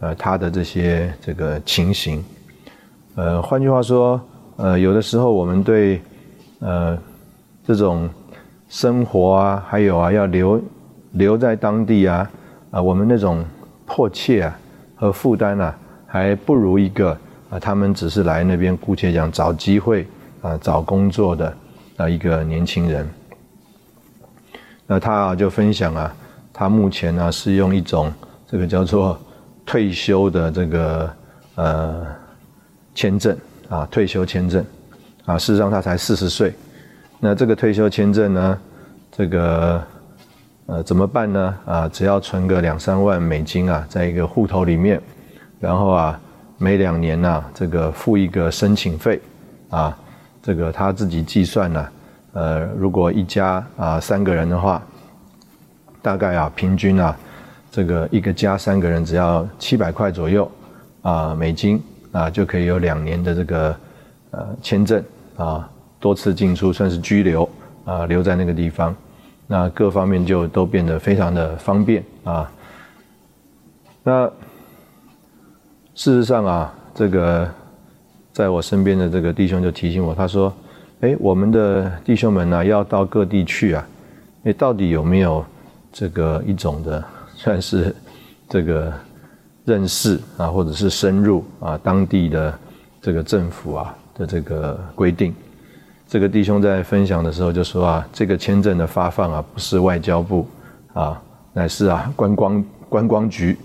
[0.00, 2.24] 呃，他的这些这个情形，
[3.14, 4.20] 呃，换句话说，
[4.56, 6.02] 呃，有的时候我们对
[6.58, 6.98] 呃
[7.64, 8.10] 这种
[8.68, 10.60] 生活啊，还有啊要留
[11.12, 12.28] 留在当地啊，
[12.72, 13.44] 啊，我们那种
[13.86, 14.58] 迫切啊
[15.02, 17.10] 和负担啊，还不如一个
[17.50, 20.06] 啊，他们只是来那边姑且讲找机会。
[20.42, 21.56] 啊，找工作的
[21.96, 23.08] 啊一个年轻人，
[24.88, 26.12] 那他啊就分享啊，
[26.52, 28.12] 他目前呢是用一种
[28.48, 29.16] 这个叫做
[29.64, 31.10] 退休的这个
[31.54, 32.06] 呃
[32.92, 33.38] 签证
[33.68, 34.64] 啊，退休签证
[35.24, 36.52] 啊，事实上他才四十岁，
[37.20, 38.58] 那这个退休签证呢，
[39.12, 39.80] 这个
[40.72, 41.54] 呃怎么办呢？
[41.66, 44.98] 啊，只要存个两三万美金啊，在一个户头里面，
[45.60, 46.18] 然后啊
[46.56, 49.20] 每两年呢，这个付一个申请费
[49.68, 49.94] 啊。
[50.42, 51.88] 这个他自己计算呢，
[52.32, 54.82] 呃，如果一家啊三个人的话，
[56.00, 57.14] 大概啊平均啊，
[57.70, 60.50] 这个一个家三个人只要七百块左右
[61.02, 61.80] 啊美金
[62.12, 63.76] 啊就可以有两年的这个
[64.30, 65.04] 呃签证
[65.36, 65.68] 啊
[66.00, 67.46] 多次进出算是居留
[67.84, 68.96] 啊留在那个地方，
[69.52, 72.50] 那各方面就都变得非常的方便啊。
[74.02, 74.24] 那
[75.94, 77.46] 事实上啊这个。
[78.32, 80.50] 在我身边的这个弟兄就提醒我，他说
[81.04, 83.86] ：“哎，我们的弟兄们呢，要到各地去啊，
[84.44, 85.44] 哎，到底有没有
[85.92, 87.04] 这个一种的
[87.36, 87.94] 算是
[88.48, 88.90] 这个
[89.66, 92.58] 认识啊，或者是深入啊当地的
[93.02, 95.34] 这个政府啊的这个规定？”
[96.12, 100.46] 这个弟兄在分享的时候就说啊：“这个签证的发放啊，不是外交部
[100.92, 101.18] 啊，
[101.54, 103.56] 乃是啊观光观光局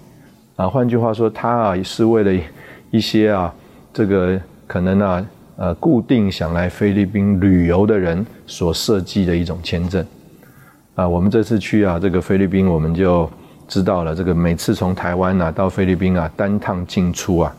[0.55, 0.65] 啊。
[0.65, 2.41] 换句话说，他啊是为了
[2.89, 3.53] 一些啊
[3.91, 10.05] 这个。”可能啊，呃，固定想来菲律宾旅游的人所设计的一种签证，
[10.95, 13.29] 啊，我们这次去啊，这个菲律宾我们就
[13.65, 17.55] 知道了，这个每次从台湾啊到菲律宾啊单趟进出啊，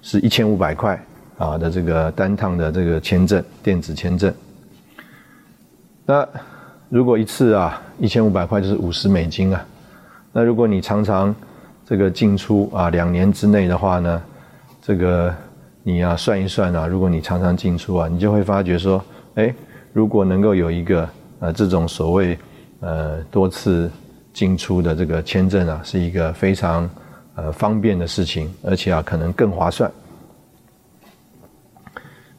[0.00, 0.98] 是一千五百块
[1.38, 4.32] 啊的这个单趟的这个签证，电子签证。
[6.06, 6.26] 那
[6.88, 9.64] 如果一次啊一千五百块就是五十美金啊，
[10.32, 11.34] 那如果你常常
[11.86, 14.22] 这个进出啊两年之内的话呢，
[14.82, 15.34] 这个。
[15.86, 19.54] 你啊，算一算啊，如果你常常进出啊，你就会发觉说，哎，
[19.92, 21.06] 如果能够有一个
[21.40, 22.38] 呃这种所谓
[22.80, 23.90] 呃多次
[24.32, 26.88] 进出的这个签证啊，是一个非常
[27.34, 29.92] 呃方便的事情，而且啊可能更划算。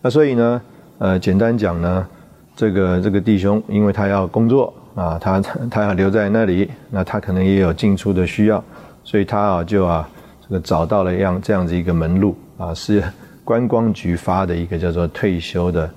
[0.05, 0.61] 那所以呢，
[0.99, 2.07] 呃，简单讲呢，
[2.55, 8.63] 这个这个弟兄，因为他要工作啊，他他要留在那里，那他可能也有进出的需要，
[9.03, 10.07] 所以他啊就啊
[10.43, 13.03] 这个找到了样这样子一个门路啊是。
[13.43, 15.89] 观光局发的一个叫做退休的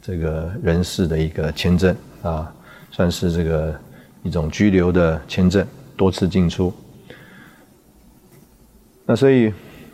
[0.00, 2.52] 这个人士的一个签证啊，
[2.90, 3.72] 算是这个
[4.24, 5.64] 一种居留的签证，
[5.96, 6.72] 多次进出。
[9.06, 9.52] 那所以，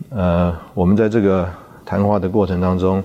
[0.09, 1.47] 呃，我们在这个
[1.85, 3.03] 谈话的过程当中，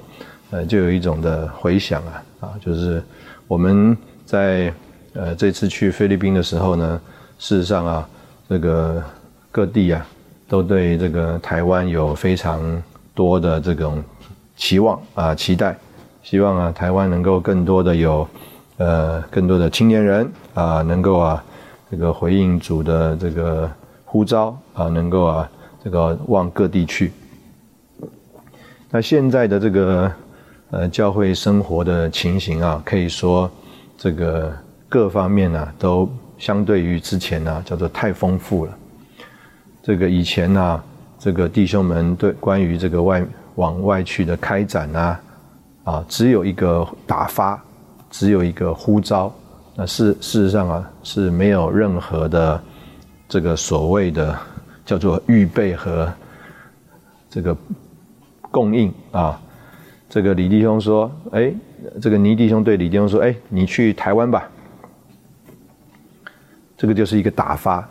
[0.54, 3.02] 呃，就有一种的回想啊，啊，就是
[3.48, 4.72] 我们在
[5.14, 7.02] 呃这次去菲律宾的时候呢，
[7.40, 8.08] 事实上啊，
[8.48, 9.04] 这个
[9.52, 10.06] 各地啊，
[10.48, 12.62] 都对这个台湾有非常
[13.16, 14.04] 多的这种
[14.56, 15.76] 期望啊，期待，
[16.22, 18.28] 希望啊，台湾能够更多的有
[18.78, 21.44] 呃更多的青年人啊，能够啊
[21.90, 23.68] 这个回应主的这个
[24.06, 25.50] 呼召啊，能够啊。
[25.84, 27.12] 这个往各地去。
[28.90, 30.10] 那现在的这个
[30.74, 33.50] 呃教会生活的情形啊，可以说
[33.96, 34.52] 这个
[34.90, 36.10] 各方面呢，都
[36.40, 38.76] 相对于之前呢，叫做太丰富了。
[39.84, 40.84] 这个以前呢，
[41.20, 43.24] 这个弟兄们对关于这个外
[43.56, 45.22] 往外去的开展啊，
[45.84, 47.64] 啊，只有一个打发，
[48.10, 49.32] 只有一个呼召。
[49.76, 52.62] 那事事实上啊，是没有任何的
[53.30, 54.36] 这个所谓的。
[54.86, 56.12] 叫做预备和
[57.30, 57.56] 这个
[58.52, 59.42] 供应啊，
[60.14, 61.52] 这个李弟兄说：“哎，
[62.00, 64.48] 这个倪弟兄对李弟兄说：‘哎，你去台湾吧。’
[66.78, 67.90] 这个就是一个打发。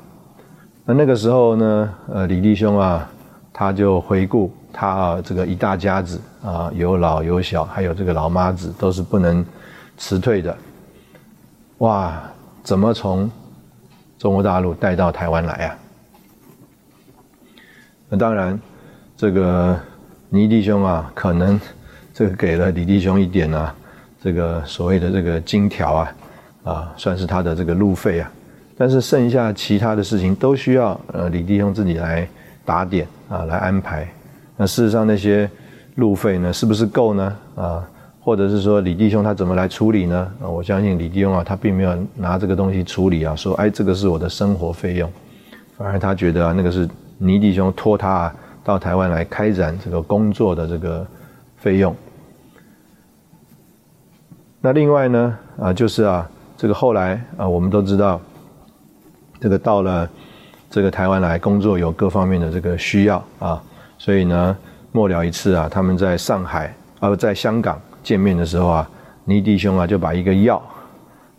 [0.84, 3.10] 那那个时候呢，呃，李弟兄啊，
[3.52, 9.44] 他就回顾他这个一大家子啊，有老有小，还有这个老妈子，都是不能
[9.96, 10.56] 辞退的。
[11.78, 12.22] 哇，
[12.62, 13.28] 怎么从
[14.16, 15.78] 中国大陆带到台湾来啊？”
[18.08, 18.56] 那当然，
[19.16, 19.76] 这个
[20.28, 21.60] 倪弟兄啊，可能
[22.22, 23.74] 这个给了李弟兄一点啊，
[24.22, 26.14] 这个所谓的这个金条啊，
[26.62, 28.30] 啊，算是他的这个路费啊。
[28.78, 32.28] 但是剩下其他的事情都需要呃李弟兄自己来
[32.64, 34.08] 打点啊，来安排。
[34.56, 35.50] 那事实上那些
[35.96, 37.36] 路费呢，是不是够呢？
[37.56, 37.84] 啊，
[38.20, 40.30] 或者是说李弟兄他怎么来处理呢？
[40.40, 45.10] 啊，我相信李弟兄啊，他并没有拿这个东西处理啊，说哎，这个是我的生活费用，
[45.76, 46.88] 反而他觉得啊，那个是。
[47.18, 51.06] 倪弟兄托他啊到台湾来开展这个工作的这个
[51.56, 51.94] 费用。
[54.64, 58.20] 那另外呢，啊，就是啊，这个后来啊，我们都知道，
[59.40, 60.08] 这个到了
[60.70, 63.60] 这个台湾来工作有各方面的这个需要啊，
[63.98, 64.56] 所以呢，
[64.92, 68.88] 末了一次啊，他们在上海啊，在香港见面的时候啊，
[69.24, 70.62] 倪弟兄啊就把一个药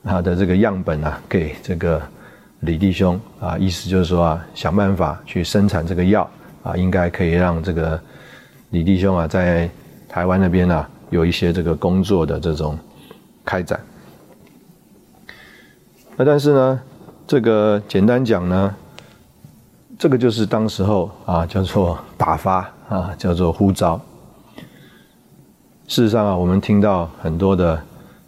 [0.03, 2.01] 他的这个样本啊给这个。
[2.59, 6.29] 李弟兄啊，意思就是说啊，想办法去生产这个药
[6.63, 7.99] 啊，应该可以让这个
[8.69, 9.69] 李弟兄啊，在
[10.07, 12.79] 台湾那边呢，有一些这个工作的这种
[13.43, 13.79] 开展。
[16.15, 16.79] 那但是呢，
[17.27, 18.75] 这个简单讲呢，
[19.97, 23.99] 这个就是当时候啊，叫做打发啊，叫做呼召。
[25.87, 27.81] 事实上啊，我们听到很多的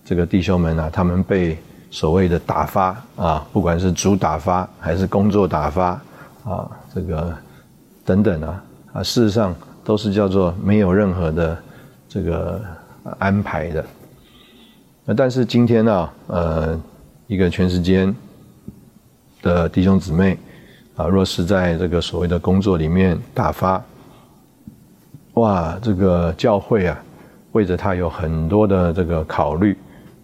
[0.03, 1.57] 这个弟兄们啊，他们被。
[1.91, 5.91] 所谓的打发啊，不管是主打发还是工作打发
[6.43, 7.33] 啊，这个
[8.03, 11.57] 等等啊啊，事实上都是叫做没有任何的
[12.09, 12.61] 这个
[13.17, 13.85] 安排的。
[15.05, 16.81] 那但是今天呢，呃，
[17.27, 18.13] 一个全时间
[19.41, 20.37] 的弟兄姊妹
[20.95, 23.83] 啊，若是在这个所谓的工作里面打发，
[25.35, 26.99] 哇，这个教会啊，
[27.51, 29.77] 为着他有很多的这个考虑。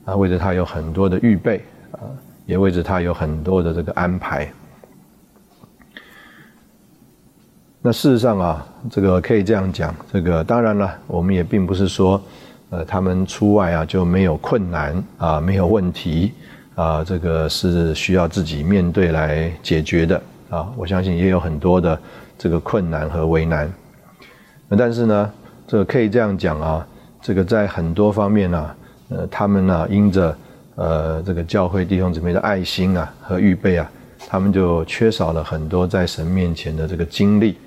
[0.04, 2.02] 啊，为着他有很多的预备啊，
[2.48, 4.52] 也为着他有很多的这个安排。
[7.84, 12.20] 那事实上啊，这个可以这样讲，这个当然了，我们也并不是说，
[12.72, 16.32] 呃，他们出外啊就没有困难啊，没有问题
[16.74, 20.68] 啊，这个是需要自己面对来解决的啊。
[20.76, 22.00] 我相信也有很多的
[22.38, 23.72] 这个困难和为难。
[24.78, 25.32] 但是呢，
[25.68, 26.88] 这个可以这样讲啊，
[27.22, 28.72] 这个在很多方面呢。
[29.14, 30.34] 呃，他们呢，因着
[30.76, 33.92] 呃这个教会弟兄姊妹的爱心啊和预备啊，
[34.30, 37.58] 他们就缺少了很多在神面前的这个经历。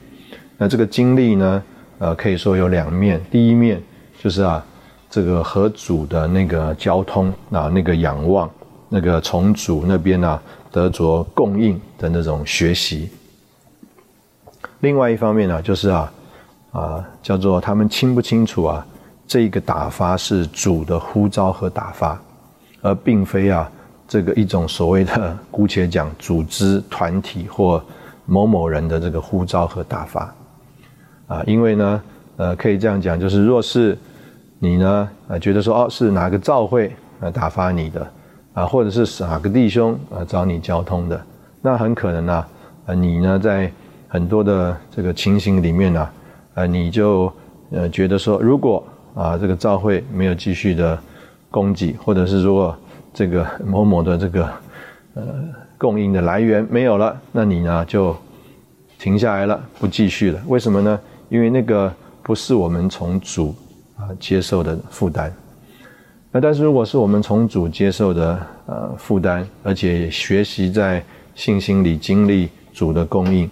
[0.57, 1.63] 那这个经历呢，
[1.99, 3.21] 呃，可以说有两面。
[3.31, 3.79] 第一面
[4.23, 4.65] 就是啊，
[5.11, 8.51] 这个和主的那个交通啊，那个仰望，
[8.89, 10.41] 那个从主那边呢
[10.71, 13.09] 得着供应的那种学习。
[14.81, 16.13] 另外一方面呢，就是啊
[16.73, 18.87] 啊，叫做他们清不清楚啊？
[19.27, 22.21] 这个打发是主的呼召和打发，
[22.83, 23.71] 而并非啊
[24.07, 27.83] 这个一种所谓的姑且讲组织团体或
[28.27, 30.35] 某某人的这个呼召和打发
[31.27, 32.03] 啊，因为呢
[32.37, 33.97] 呃可以这样讲，就是若是
[34.65, 36.91] 你呢啊觉得说哦是哪个教会
[37.21, 38.11] 啊打发你的
[38.55, 41.21] 啊，或者是哪个弟兄啊找你交通的，
[41.61, 42.47] 那很可能呢
[42.87, 43.71] 啊你呢在
[44.09, 46.09] 很多的这个情形里面呢
[46.55, 47.31] 啊你就
[47.71, 48.83] 呃觉得说如果
[49.15, 50.99] 啊，这个教会没有继续的
[51.51, 52.75] 供给，或者是说
[53.13, 54.49] 这个某某的这个
[55.15, 55.23] 呃
[55.79, 58.17] 供应的来源没有了，那你呢就
[58.99, 60.41] 停下来了，不继续了。
[60.49, 60.99] 为什么呢？
[61.29, 61.93] 因为那个
[62.23, 63.55] 不是我们从主
[64.19, 65.33] 接受的负担。
[66.31, 73.49] 那但是如果是我们从主接受的呃负担，而且学习在信心里经历主的供应，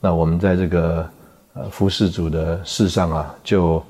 [0.00, 1.06] 那我们在这个
[1.52, 3.82] 呃服侍主的事上啊，就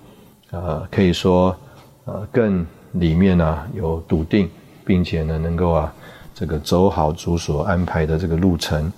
[0.50, 1.56] 呃可以说
[2.04, 4.50] 呃更里面呢有笃定，
[4.84, 5.94] 并且呢能够啊
[6.34, 8.92] 这个走好主所安排的这个路程。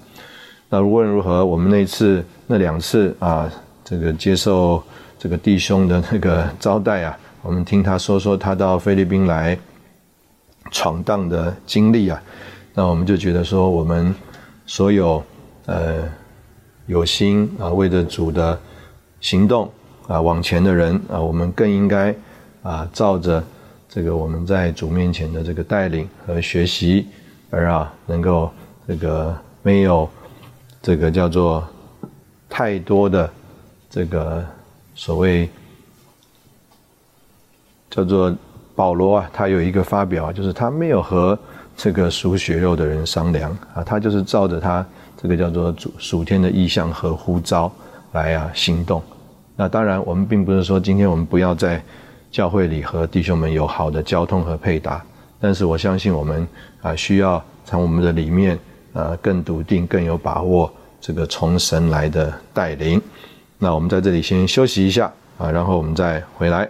[0.71, 3.51] 那无论如何，我们那次那两次啊，
[3.85, 4.83] 这个接受
[5.25, 7.19] 这个弟兄的那个招待啊。
[7.41, 9.59] 我们听他说说他到菲律宾来
[10.71, 12.23] 闯荡的经历啊，
[12.75, 14.15] 那我们就觉得说，我们
[14.67, 15.25] 所有
[15.65, 16.07] 呃
[16.85, 18.61] 有心啊为着主的
[19.19, 19.71] 行动
[20.07, 22.15] 啊往前的人啊，我们更应该
[22.63, 23.43] 啊照着
[23.89, 27.09] 这个我们在主面前的这个带领和学习，
[27.49, 28.51] 而啊能够
[28.87, 30.07] 这个没有
[30.83, 31.67] 这个叫做
[32.47, 33.31] 太多的
[33.89, 34.45] 这个
[34.95, 35.49] 所谓。
[37.91, 38.35] 叫做
[38.75, 41.39] 保罗啊，他有一个发表，就是他没有和
[41.77, 44.85] 这个属血肉的人商量啊，他就是照着他
[45.17, 47.71] 这个叫做属属天的意向和呼召
[48.11, 49.01] 来啊行动。
[49.55, 51.81] 那当然，我们并不是说今天我们不要在
[52.33, 55.01] 教会里和弟兄们有好的交通和配搭，
[55.41, 56.45] 但是我相信我们
[56.83, 58.59] 啊需要从我们的里面
[58.93, 60.69] 啊更笃定、更有把握
[61.01, 63.01] 这个从神来的带领。
[63.65, 66.69] 那我们在这里先休息一下啊，然后我们再回来。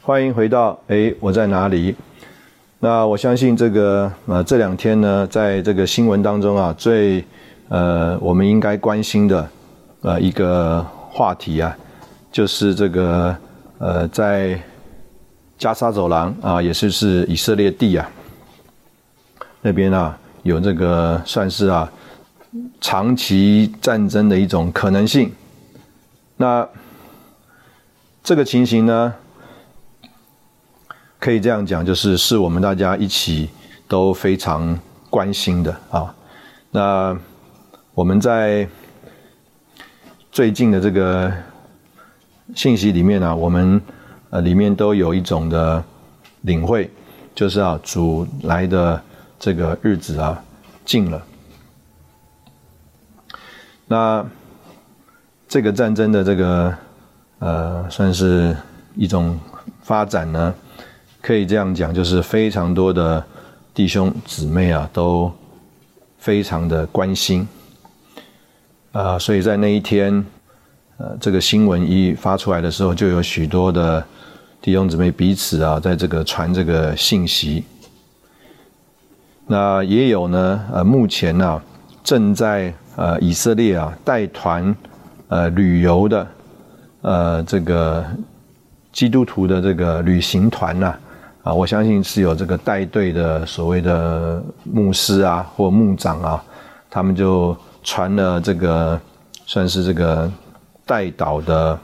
[0.00, 1.94] 欢迎回到哎，我在哪里？
[2.78, 7.22] 那我相信这个呃这两天呢，在这个新闻当中啊，最
[7.68, 9.46] 呃我们应该关心的
[10.00, 11.76] 呃一个话题啊，
[12.34, 13.36] 就是这个
[13.78, 14.60] 呃在
[15.56, 18.10] 加沙走廊啊，也是是以色列地啊
[19.62, 21.88] 那边啊有这个算是啊
[22.80, 25.32] 长期战争的一种可能性。
[26.36, 26.68] 那
[28.24, 29.14] 这个情形呢？
[31.20, 33.48] 可以这样讲，就是是我们大家一起
[33.86, 34.76] 都非常
[35.08, 36.12] 关心的啊。
[36.72, 37.16] 那
[37.94, 38.68] 我们在
[40.32, 41.32] 最近的这个
[42.54, 43.80] 信息里面呢，我们
[44.30, 45.82] 呃里面都有一种的
[46.42, 46.90] 领会，
[47.34, 49.02] 就是啊主来的
[49.38, 50.42] 这个日子啊
[50.84, 51.22] 近了。
[53.86, 54.24] 那
[55.48, 56.74] 这个战争的这个
[57.38, 58.56] 呃算是
[58.94, 59.38] 一种
[59.82, 60.54] 发展呢。
[61.26, 63.24] 可以这样讲，就是非常多的
[63.72, 65.32] 弟兄姊妹啊，都
[66.18, 67.48] 非常的关心
[68.92, 70.22] 啊，所以在那一天，
[70.96, 74.04] 呃，这个新闻一发出来的时候，就有许多的
[74.62, 77.64] 弟兄姊妹彼此啊，在这个传这个信息。
[79.46, 81.60] 那也有呢，呃，目前呢，
[82.04, 84.74] 正在呃以色列啊带团
[85.28, 86.26] 呃旅游的
[87.02, 88.04] 呃这个
[88.92, 90.94] 基督徒的这个旅行团呐。
[91.42, 96.42] 啊，我相信是有这个带队的所谓的牧师啊，或牧长啊，
[96.88, 98.98] 他们就传了这个
[99.44, 100.30] 算是这个
[100.86, 101.78] 带导的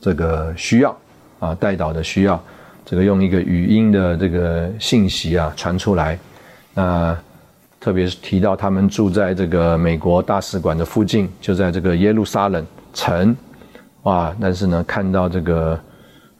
[0.00, 0.96] 这个需要
[1.38, 2.42] 啊，带导的需要，
[2.84, 6.18] 这个用一个语音的这个信息啊传出来。
[6.74, 7.16] 那
[7.80, 13.36] 特别是提到他们住在这个美国大使馆的附近，就在这个耶路撒冷城，
[14.02, 14.34] 哇！
[14.40, 15.80] 但是呢，看到这个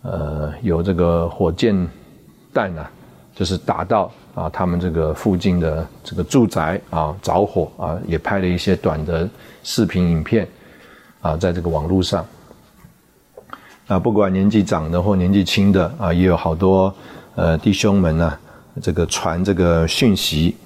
[0.03, 1.89] 呃有这个火箭。
[2.55, 2.91] 弹啊，
[3.35, 9.29] 就是打到啊，他们这个附近的这个住宅啊着火啊，也拍了一些短的
[9.63, 10.49] 视频影片
[11.21, 12.25] 啊，在这个网络上
[13.87, 16.95] 啊，不管年纪长的或年纪轻的啊，也有好多
[17.35, 18.39] 呃弟兄们呢，
[18.81, 20.57] 这个传这个讯息，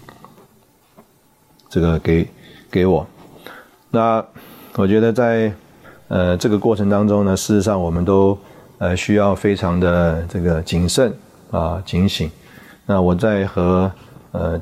[1.68, 2.28] 这个给
[2.70, 3.06] 给我。
[3.90, 4.24] 那
[4.76, 5.52] 我觉得在
[6.08, 8.38] 呃这个过程当中呢，事实上我们都
[8.78, 11.12] 呃需要非常的这个谨慎。
[11.50, 12.30] 啊，警醒！
[12.86, 13.90] 那我在和
[14.30, 14.56] 呃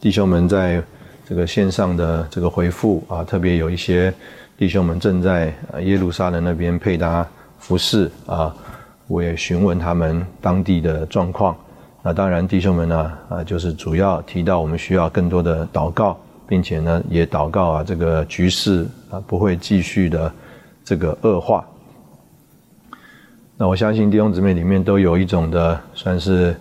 [0.00, 0.82] 弟兄们在
[1.28, 4.10] 这个线上的这个回复啊，特别有一些
[4.56, 5.52] 弟兄们正在
[5.82, 7.26] 耶路撒冷那边配搭
[7.58, 8.54] 服饰啊，
[9.08, 11.56] 我也询问他们当地的状况。
[12.02, 20.32] 那当然，弟兄们呢啊，就是主要提到我们需要更多的祷告，并且呢也祷告啊，这个局势啊不会继续的
[20.84, 21.64] 这个恶化。
[23.56, 26.54] 那我相信弟兄姊妹里面都有一种的，算是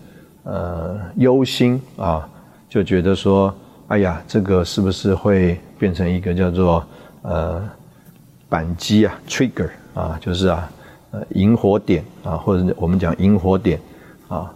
[0.43, 2.27] 呃忧心啊，
[2.69, 3.53] 就觉得说，
[3.87, 6.83] 哎呀，这个是不是会变成一个叫做
[7.23, 7.61] 呃
[8.53, 10.69] 扳机啊，trigger 啊，就是啊，
[11.09, 13.81] 呃，引火点啊，或者我们讲引火点
[14.27, 14.53] 啊，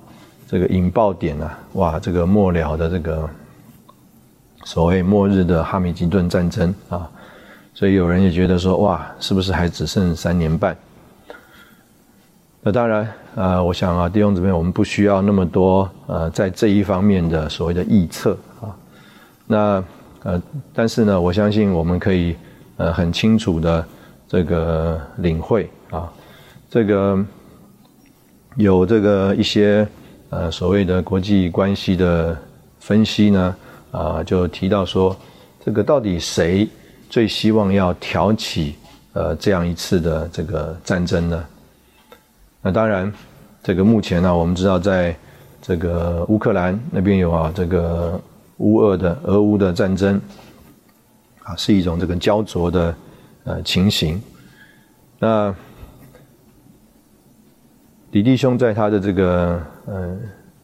[0.48, 3.28] 这个引爆点啊，哇，这个末了的这个
[4.66, 7.10] 所谓末日的哈米吉顿战争啊，
[7.74, 10.78] 所以有人也觉得说，哇，是不是还只剩三年半？
[12.62, 18.70] 那当然，呃，我想啊，弟兄姊妹，我们不需要那么多呃，在这一方面的所谓的臆测啊。
[19.48, 19.84] 那
[20.22, 20.39] 呃，
[20.72, 22.36] 但是呢，我相信我们可以
[22.78, 23.86] 呃很清楚的
[24.28, 26.12] 这个领会啊，
[26.70, 27.24] 这个
[28.56, 29.88] 有这个一些
[30.30, 32.38] 呃所谓的国际关系的
[32.80, 33.56] 分析呢
[33.92, 35.16] 啊，就提到说，
[35.64, 36.68] 这个到底谁
[37.10, 38.76] 最希望要挑起
[39.14, 41.46] 呃这样一次的这个战争呢？
[42.62, 43.12] 那当然，
[43.64, 45.16] 这个目前呢，我们知道在
[45.62, 48.20] 这个乌克兰那边有啊，这个
[48.58, 50.20] 乌俄的俄乌的战争
[51.48, 52.95] 啊，是一种这个焦灼的
[53.45, 54.22] 呃情形。
[55.18, 55.54] 那
[58.12, 60.18] 李弟兄在他的这个呃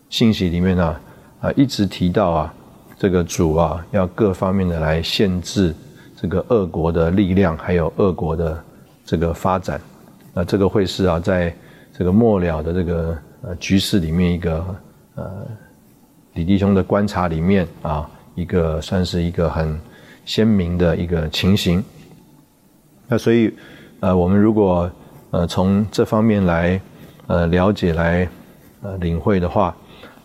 [0.09, 0.95] 信息里面呢
[1.39, 2.53] 啊，一直提到啊，
[2.97, 5.73] 这个主啊要各方面的来限制
[6.17, 8.61] 这个恶国的力量，还有恶国的
[9.05, 9.79] 这个发展。
[10.33, 11.55] 那这个会是啊在
[11.97, 14.75] 这个末了的这个呃局势里面，一个
[15.15, 15.47] 呃
[16.33, 19.79] 李弟兄的观察里面啊，一个算是一个很
[20.25, 21.83] 鲜明的一个情形。
[23.07, 23.53] 那所以
[23.99, 24.89] 呃，我们如果
[25.31, 26.79] 呃从这方面来
[27.27, 28.27] 呃了解来
[28.81, 29.75] 呃领会的话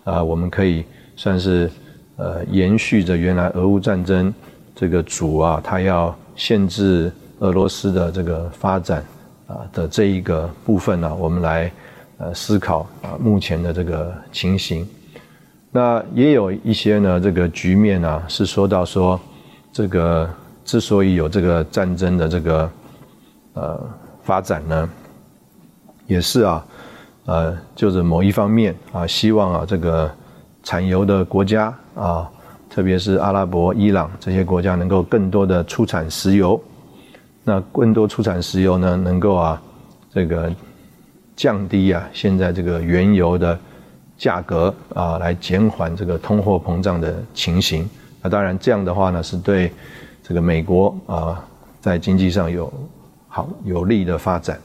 [0.05, 0.85] 啊，我们可以
[1.17, 1.71] 算是
[2.17, 4.33] 呃延续着原来俄乌战争
[4.75, 9.05] 这个主啊，他要限制俄罗斯的这个发展。
[9.49, 11.73] 啊的这一个部分呢，我们来
[12.19, 14.87] 呃思考啊目前的这个情形。
[15.71, 19.19] 那也有一些呢，这个局面呢是说到说，
[19.79, 20.29] 这个
[20.65, 22.71] 之所以有这个战争的这个
[23.53, 23.81] 呃
[24.25, 24.91] 发展呢，
[26.09, 26.67] 也是啊
[27.27, 30.11] 呃就是某一方面啊希望啊这个
[30.65, 32.29] 产油的国家啊，
[32.69, 36.61] 特别是阿拉伯、伊朗这些国家能够更多的出产石油。
[37.45, 39.63] 那更多出产石油呢，能够啊，
[40.13, 40.53] 这个
[41.37, 43.57] 降低啊，现在这个原油的
[44.17, 47.89] 价格啊，来减缓这个通货膨胀的情形。
[48.23, 49.73] 那当然，这样的话呢，是对
[50.23, 51.45] 这个美国啊，
[51.81, 52.73] 在经济上有
[53.29, 54.59] 好有利的发展。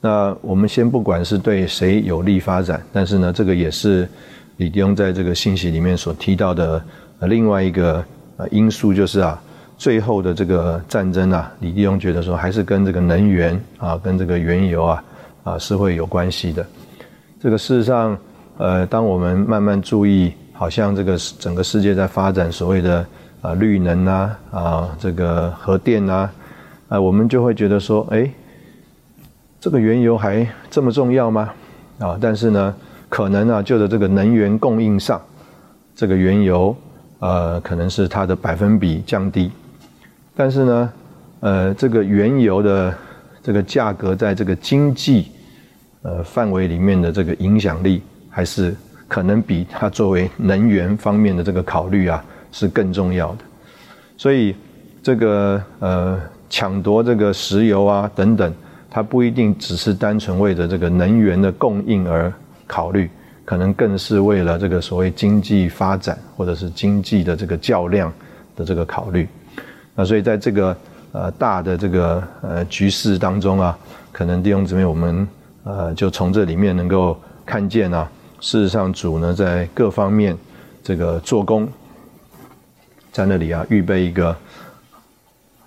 [0.00, 4.08] 那我们先不管是对谁有利发展，但是呢，这个也是
[4.56, 6.82] 李迪翁在这个信息里面所提到的
[7.20, 8.04] 另外一个
[8.36, 9.40] 呃因素，就是啊。
[9.80, 15.04] 最后的这个战争啊，李弟兄觉得说还是跟这个能源啊，跟这个原油啊
[15.42, 16.66] 啊是会有关系的。
[17.40, 18.14] 这个事实上，
[18.58, 23.06] 呃，当我们慢慢注意，好像这个整个世界在发展所谓的
[23.40, 26.30] 啊绿能啊啊这个核电啊
[26.86, 28.30] 啊，我们就会觉得说，哎，
[29.58, 31.50] 这个原油还这么重要吗？
[31.98, 32.74] 啊，但是呢，
[33.08, 35.18] 可能啊，就在这个能源供应上，
[35.96, 36.76] 这个原油
[37.20, 39.50] 呃，可能是它的百分比降低。
[40.36, 40.92] 但是呢，
[41.40, 42.94] 呃，这个原油的
[43.42, 45.32] 这个价格在这个经济
[46.02, 48.76] 呃范围里面的这个影响力，还是
[49.10, 53.38] 可能比它作为能源方面的这个考虑啊是更重要的。
[54.16, 54.54] 所以
[55.02, 58.54] 这个呃抢夺这个石油啊等等，
[58.88, 62.32] 它不一定只是单纯为着这个能源的供应而
[62.68, 63.10] 考虑，
[63.44, 68.12] 可能更是为了这个所谓经济发展或者是经济的这个较量
[68.54, 69.26] 的这个考虑。
[69.96, 70.76] 那所以在这个
[71.10, 73.76] 呃大的这个呃局势当中啊，
[74.12, 75.26] 可能弟兄姊妹我们
[75.64, 78.08] 呃就从这里面能够看见啊，
[78.40, 80.36] 事实上主呢在各方面
[80.82, 81.68] 这个做工，
[83.12, 84.36] 在那里啊预备一个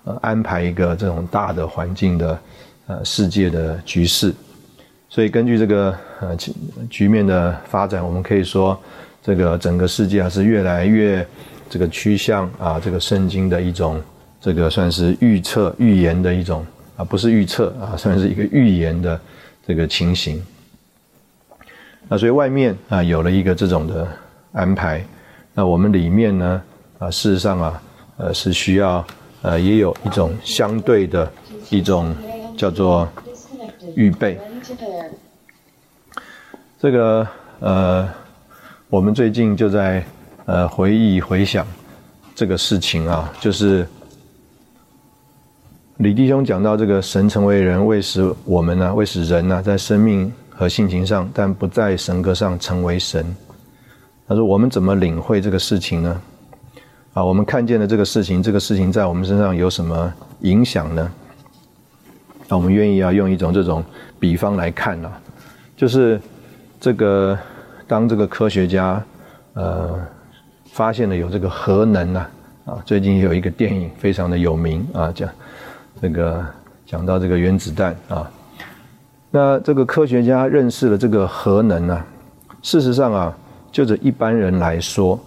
[0.04, 2.38] 呃安排一个这种大的环境的
[2.86, 4.34] 呃世界的局势，
[5.08, 6.36] 所以根据这个呃
[6.90, 8.78] 局面的发展，我们可以说
[9.22, 11.26] 这个整个世界啊是越来越
[11.70, 14.02] 这个趋向啊这个圣经的一种。
[14.40, 16.66] 这个算是预测、预言的一种
[16.98, 19.18] 啊，不是预测啊，算是一个预言的
[19.66, 20.44] 这个情形。
[22.08, 24.06] 那所以外面啊有了一个这种的
[24.52, 25.04] 安排，
[25.54, 26.62] 那我们里面呢
[26.98, 27.82] 啊，事实上啊，
[28.16, 29.04] 呃是需要
[29.42, 31.30] 呃也有一种相对的
[31.70, 32.14] 一种
[32.56, 33.08] 叫做
[33.96, 34.38] 预备。
[36.78, 37.26] 这个
[37.60, 38.08] 呃，
[38.88, 40.04] 我们最近就在
[40.44, 41.66] 呃回忆回想
[42.34, 43.86] 这个事情啊，就是。
[45.98, 53.34] 李弟兄讲到这个神成为人，为使我们呢，为使人呢，在生命和性情上，但不在神格上成为神。
[54.26, 56.22] 他说：“我们怎么领会这个事情呢？
[57.12, 61.12] 啊，我们看见的这个事情，这个事情在我们身上有什么影响呢？
[62.48, 63.84] 那我们愿意要用一种这种
[64.18, 65.10] 比方来看呢，
[65.76, 66.20] 就是
[66.80, 67.38] 这个
[67.86, 69.02] 当这个科学家
[69.54, 69.98] 呃
[70.72, 72.30] 发现了有这个核能啊，
[72.66, 75.28] 啊，最近有一个电影非常的有名啊，讲
[76.02, 76.44] 这个
[76.86, 78.30] 讲到这个原子弹啊，
[79.36, 82.06] 那这个科学家认识了这个核能啊，
[82.62, 83.36] 事实上啊，
[83.72, 85.18] 就着一般人来说，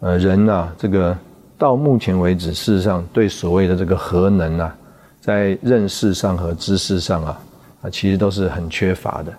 [0.00, 1.14] 呃，人呐，这个
[1.58, 4.74] 到目前为止，事实上对所谓的这个核能啊。
[5.20, 7.38] 在认识上和知识上啊，
[7.82, 9.30] 啊，其实都是很缺乏的。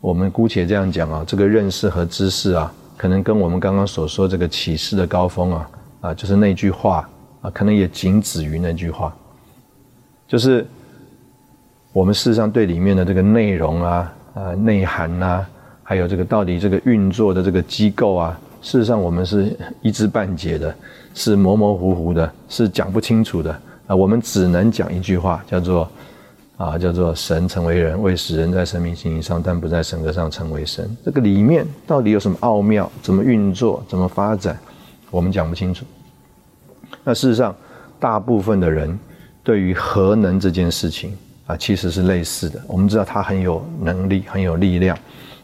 [0.00, 5.70] 我们姑且这样讲啊，这个认识和知识啊，可能跟我们刚刚所说这个启示的高峰啊，
[6.02, 7.08] 啊，就是那句话
[7.40, 9.12] 啊，可能也仅止于那句话。
[10.28, 10.64] 就是
[11.92, 15.44] 我们事实上对里面的这个内容啊、啊内涵呐，
[15.82, 20.74] 还有这个到底这个运作的这个机构啊，事实上我们是一知半解的，
[21.14, 23.52] 是模模糊糊的，是讲不清楚的。
[23.86, 25.90] 啊，我们只能讲一句话，叫做
[26.56, 30.96] 啊，叫做神成为人，为使人在生命信息上，但不在神格上成为神。
[31.04, 32.90] 这个里面到底有什么奥妙？
[33.02, 33.84] 怎么运作？
[33.86, 34.58] 怎么发展？
[35.10, 35.84] 我们讲不清楚。
[37.04, 37.54] 那事实上，
[38.00, 38.98] 大部分的人
[39.42, 41.14] 对于核能这件事情
[41.46, 42.60] 啊，其实是类似的。
[42.66, 44.96] 我们知道他很有能力，很有力量，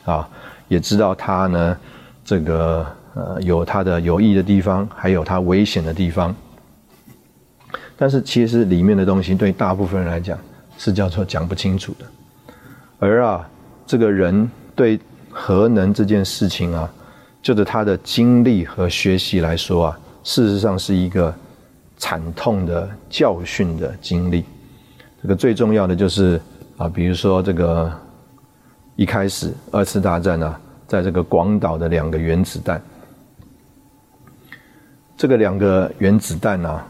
[0.05, 0.29] 啊，
[0.69, 1.77] 也知道他呢，
[2.25, 6.35] 这个呃，有他的有益的地方，还有他危险的地方。
[7.97, 10.39] 但是其实里面的东西对大部分人来讲
[10.79, 12.07] 是叫做讲不清楚的，
[13.01, 13.49] 而啊，
[13.85, 16.89] 这个人对核能这件事情啊，
[17.43, 21.35] 就着他的经历和学习来说啊，事实上是一个
[21.97, 24.45] 惨痛的教训的经历。
[25.23, 26.41] 这个最重要的就是
[26.77, 27.93] 啊，比如说这个
[28.97, 32.81] 一开始二次大战啊，在这个广岛的两个原子弹，
[35.17, 36.87] 这个两个原子弹啊。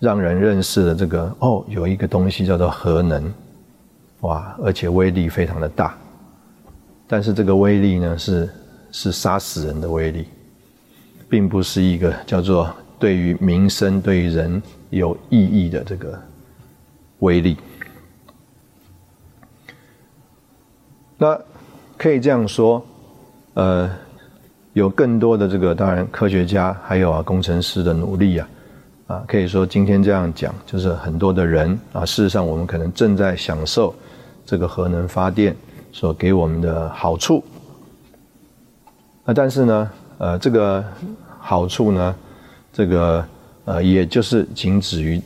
[0.00, 3.30] 让人认识了这个哦，有一个东西叫做核能，
[4.20, 5.94] 哇，而且威力非常的大。
[7.06, 8.48] 但是这个威力呢，是
[8.90, 10.26] 是杀死人的威力，
[11.28, 16.18] 并不是一个叫做对于民生、对于人有意义的这个
[17.18, 17.58] 威力。
[21.22, 21.38] 那
[21.98, 22.82] 可以这样说，
[23.52, 23.90] 呃，
[24.72, 28.48] 有更多的这个当然科学家还有啊工程师的努力啊。
[29.06, 33.94] 啊，可以说今天这样讲，就是很多的人啊，事实上我们可能正在享受
[34.46, 35.54] 这个核能发电
[35.92, 37.44] 所给我们的好处。
[39.22, 40.82] 那但是呢，呃，这个
[41.38, 42.14] 好处呢，
[42.72, 43.22] 这个
[43.66, 45.20] 呃，也就是仅止于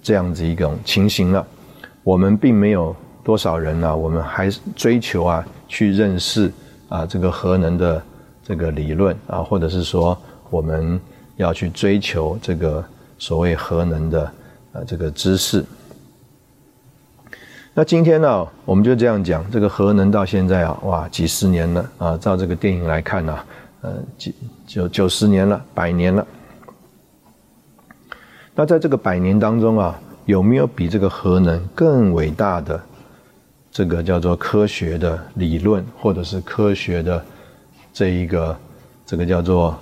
[0.00, 1.44] 这样子一种情形了。
[2.04, 2.94] 我们并没有
[3.30, 6.50] 多少人呢，我们还追求啊，去认识
[6.88, 8.02] 啊这个核能的
[8.42, 10.18] 这个理论啊，或者是说
[10.50, 11.00] 我们
[11.36, 12.84] 要去追求这个。
[13.22, 14.32] 所谓核能的
[14.72, 15.62] 呃这个知识，
[17.74, 23.38] 那今天呢，我们就这样讲，这个核能到现在啊，哇，几十年了啊，照这个电影来看呢，
[23.82, 24.34] 呃，几
[24.66, 26.26] 九九十年了，百年了。
[28.54, 32.80] 那在这个百年当中啊，有没有比这个核能更伟大的
[33.80, 37.24] 这个叫做科学的理论，或者是科学的
[37.94, 38.54] 这一个
[39.06, 39.74] 这个叫做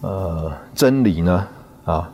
[0.00, 1.46] 呃真理呢？
[1.84, 2.10] 啊？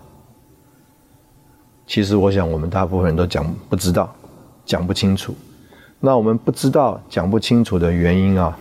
[1.87, 4.15] 其实我想，我们大部分人都讲不知道，
[4.67, 5.35] 讲不清楚。
[5.99, 8.55] 那我们不知道、讲不清楚的原因啊，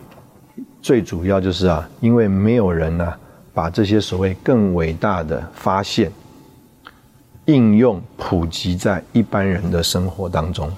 [0.82, 3.14] 最主要就是啊，因为没有人呢，
[3.53, 6.09] 把这些所谓更伟大的发现
[7.43, 10.72] 应用普及在一般人的生活当中。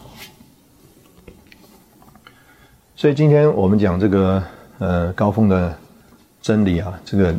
[2.96, 4.44] 所以今天我们讲这个
[4.80, 5.78] 呃高峰的
[6.42, 7.36] 真理啊，这个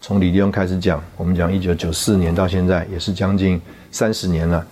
[0.00, 3.60] 从李立用开始讲，我们讲一九九四年到现在，也是将近。
[3.92, 4.66] 三十年了，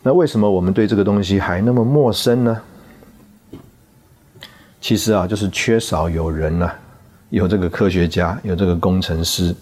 [0.00, 2.62] 那为什么我们对这个东西还那么陌生呢？
[4.80, 6.70] 其实啊，就是缺少有人呢，
[7.30, 9.52] 有这个科学家，有这个工程师，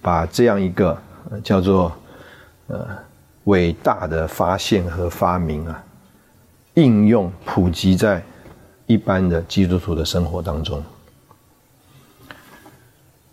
[0.00, 0.96] 把这样一个
[1.44, 1.92] 叫做
[2.68, 2.86] 呃
[3.44, 5.84] 伟大的发现和发明啊，
[6.74, 8.22] 应用普及在
[8.86, 10.82] 一般的基督徒的生活当中。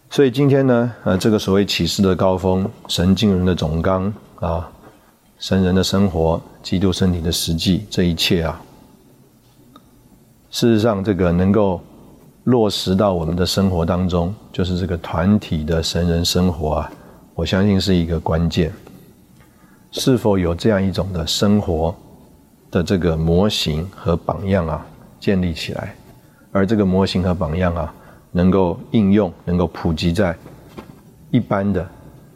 [0.09, 4.69] 所以今天呢，呃，这个所谓启示的高峰，神经人的总纲啊。
[5.39, 8.61] 神人的生活，基督身体的实际，这一切啊，
[10.51, 11.81] 事实上，这个能够
[12.45, 16.91] 落实到我们的生活当中，就是这个团体的神人生活啊，
[17.35, 18.71] 我相信是一个关键。
[19.91, 21.93] 是否有这样一种的生活
[22.71, 24.85] 的这个模型和榜样啊，
[25.23, 25.95] 建立起来，
[26.51, 27.93] 而这个模型和榜样啊，
[28.33, 30.35] 能够应用，能够普及在
[31.31, 31.87] 一般的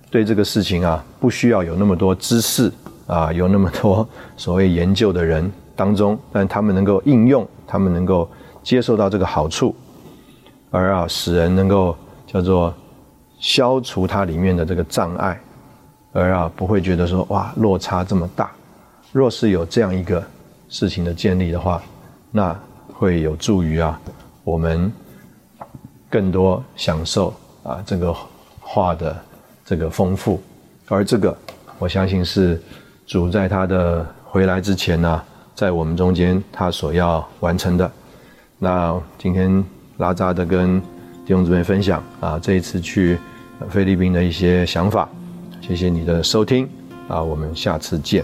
[0.09, 2.71] 对这个事情啊，不需要有那么多知识
[3.05, 4.07] 啊，有那么多
[4.37, 8.29] 所谓研究的人当中，但他们能够应用，他们能够
[8.63, 9.75] 接受到这个好处，
[10.71, 11.93] 而啊，使人能够
[12.25, 12.73] 叫做
[13.37, 15.37] 消除它里面的这个障碍，
[16.13, 18.49] 而啊，不会觉得说哇，落差这么大。
[19.11, 20.23] 若是有这样一个
[20.69, 21.83] 事情的建立的话，
[22.31, 22.57] 那
[22.97, 23.99] 会有助于啊，
[24.43, 24.91] 我们
[26.09, 27.33] 更多享受
[27.63, 28.15] 啊这个
[28.59, 29.15] 画的。
[29.69, 30.41] 这个丰富，
[30.87, 31.37] 而这个
[31.77, 32.57] 我相信是
[33.05, 35.21] 主在他的回来之前呢，
[35.53, 37.91] 在我们中间他所要完成的。
[38.59, 39.61] 那今天
[39.97, 43.19] 拉扎的跟弟兄姊妹分享啊，这一次去
[43.69, 45.09] 菲律宾的一些想法，
[45.59, 46.65] 谢谢你的收听
[47.09, 48.23] 啊，我们下次见。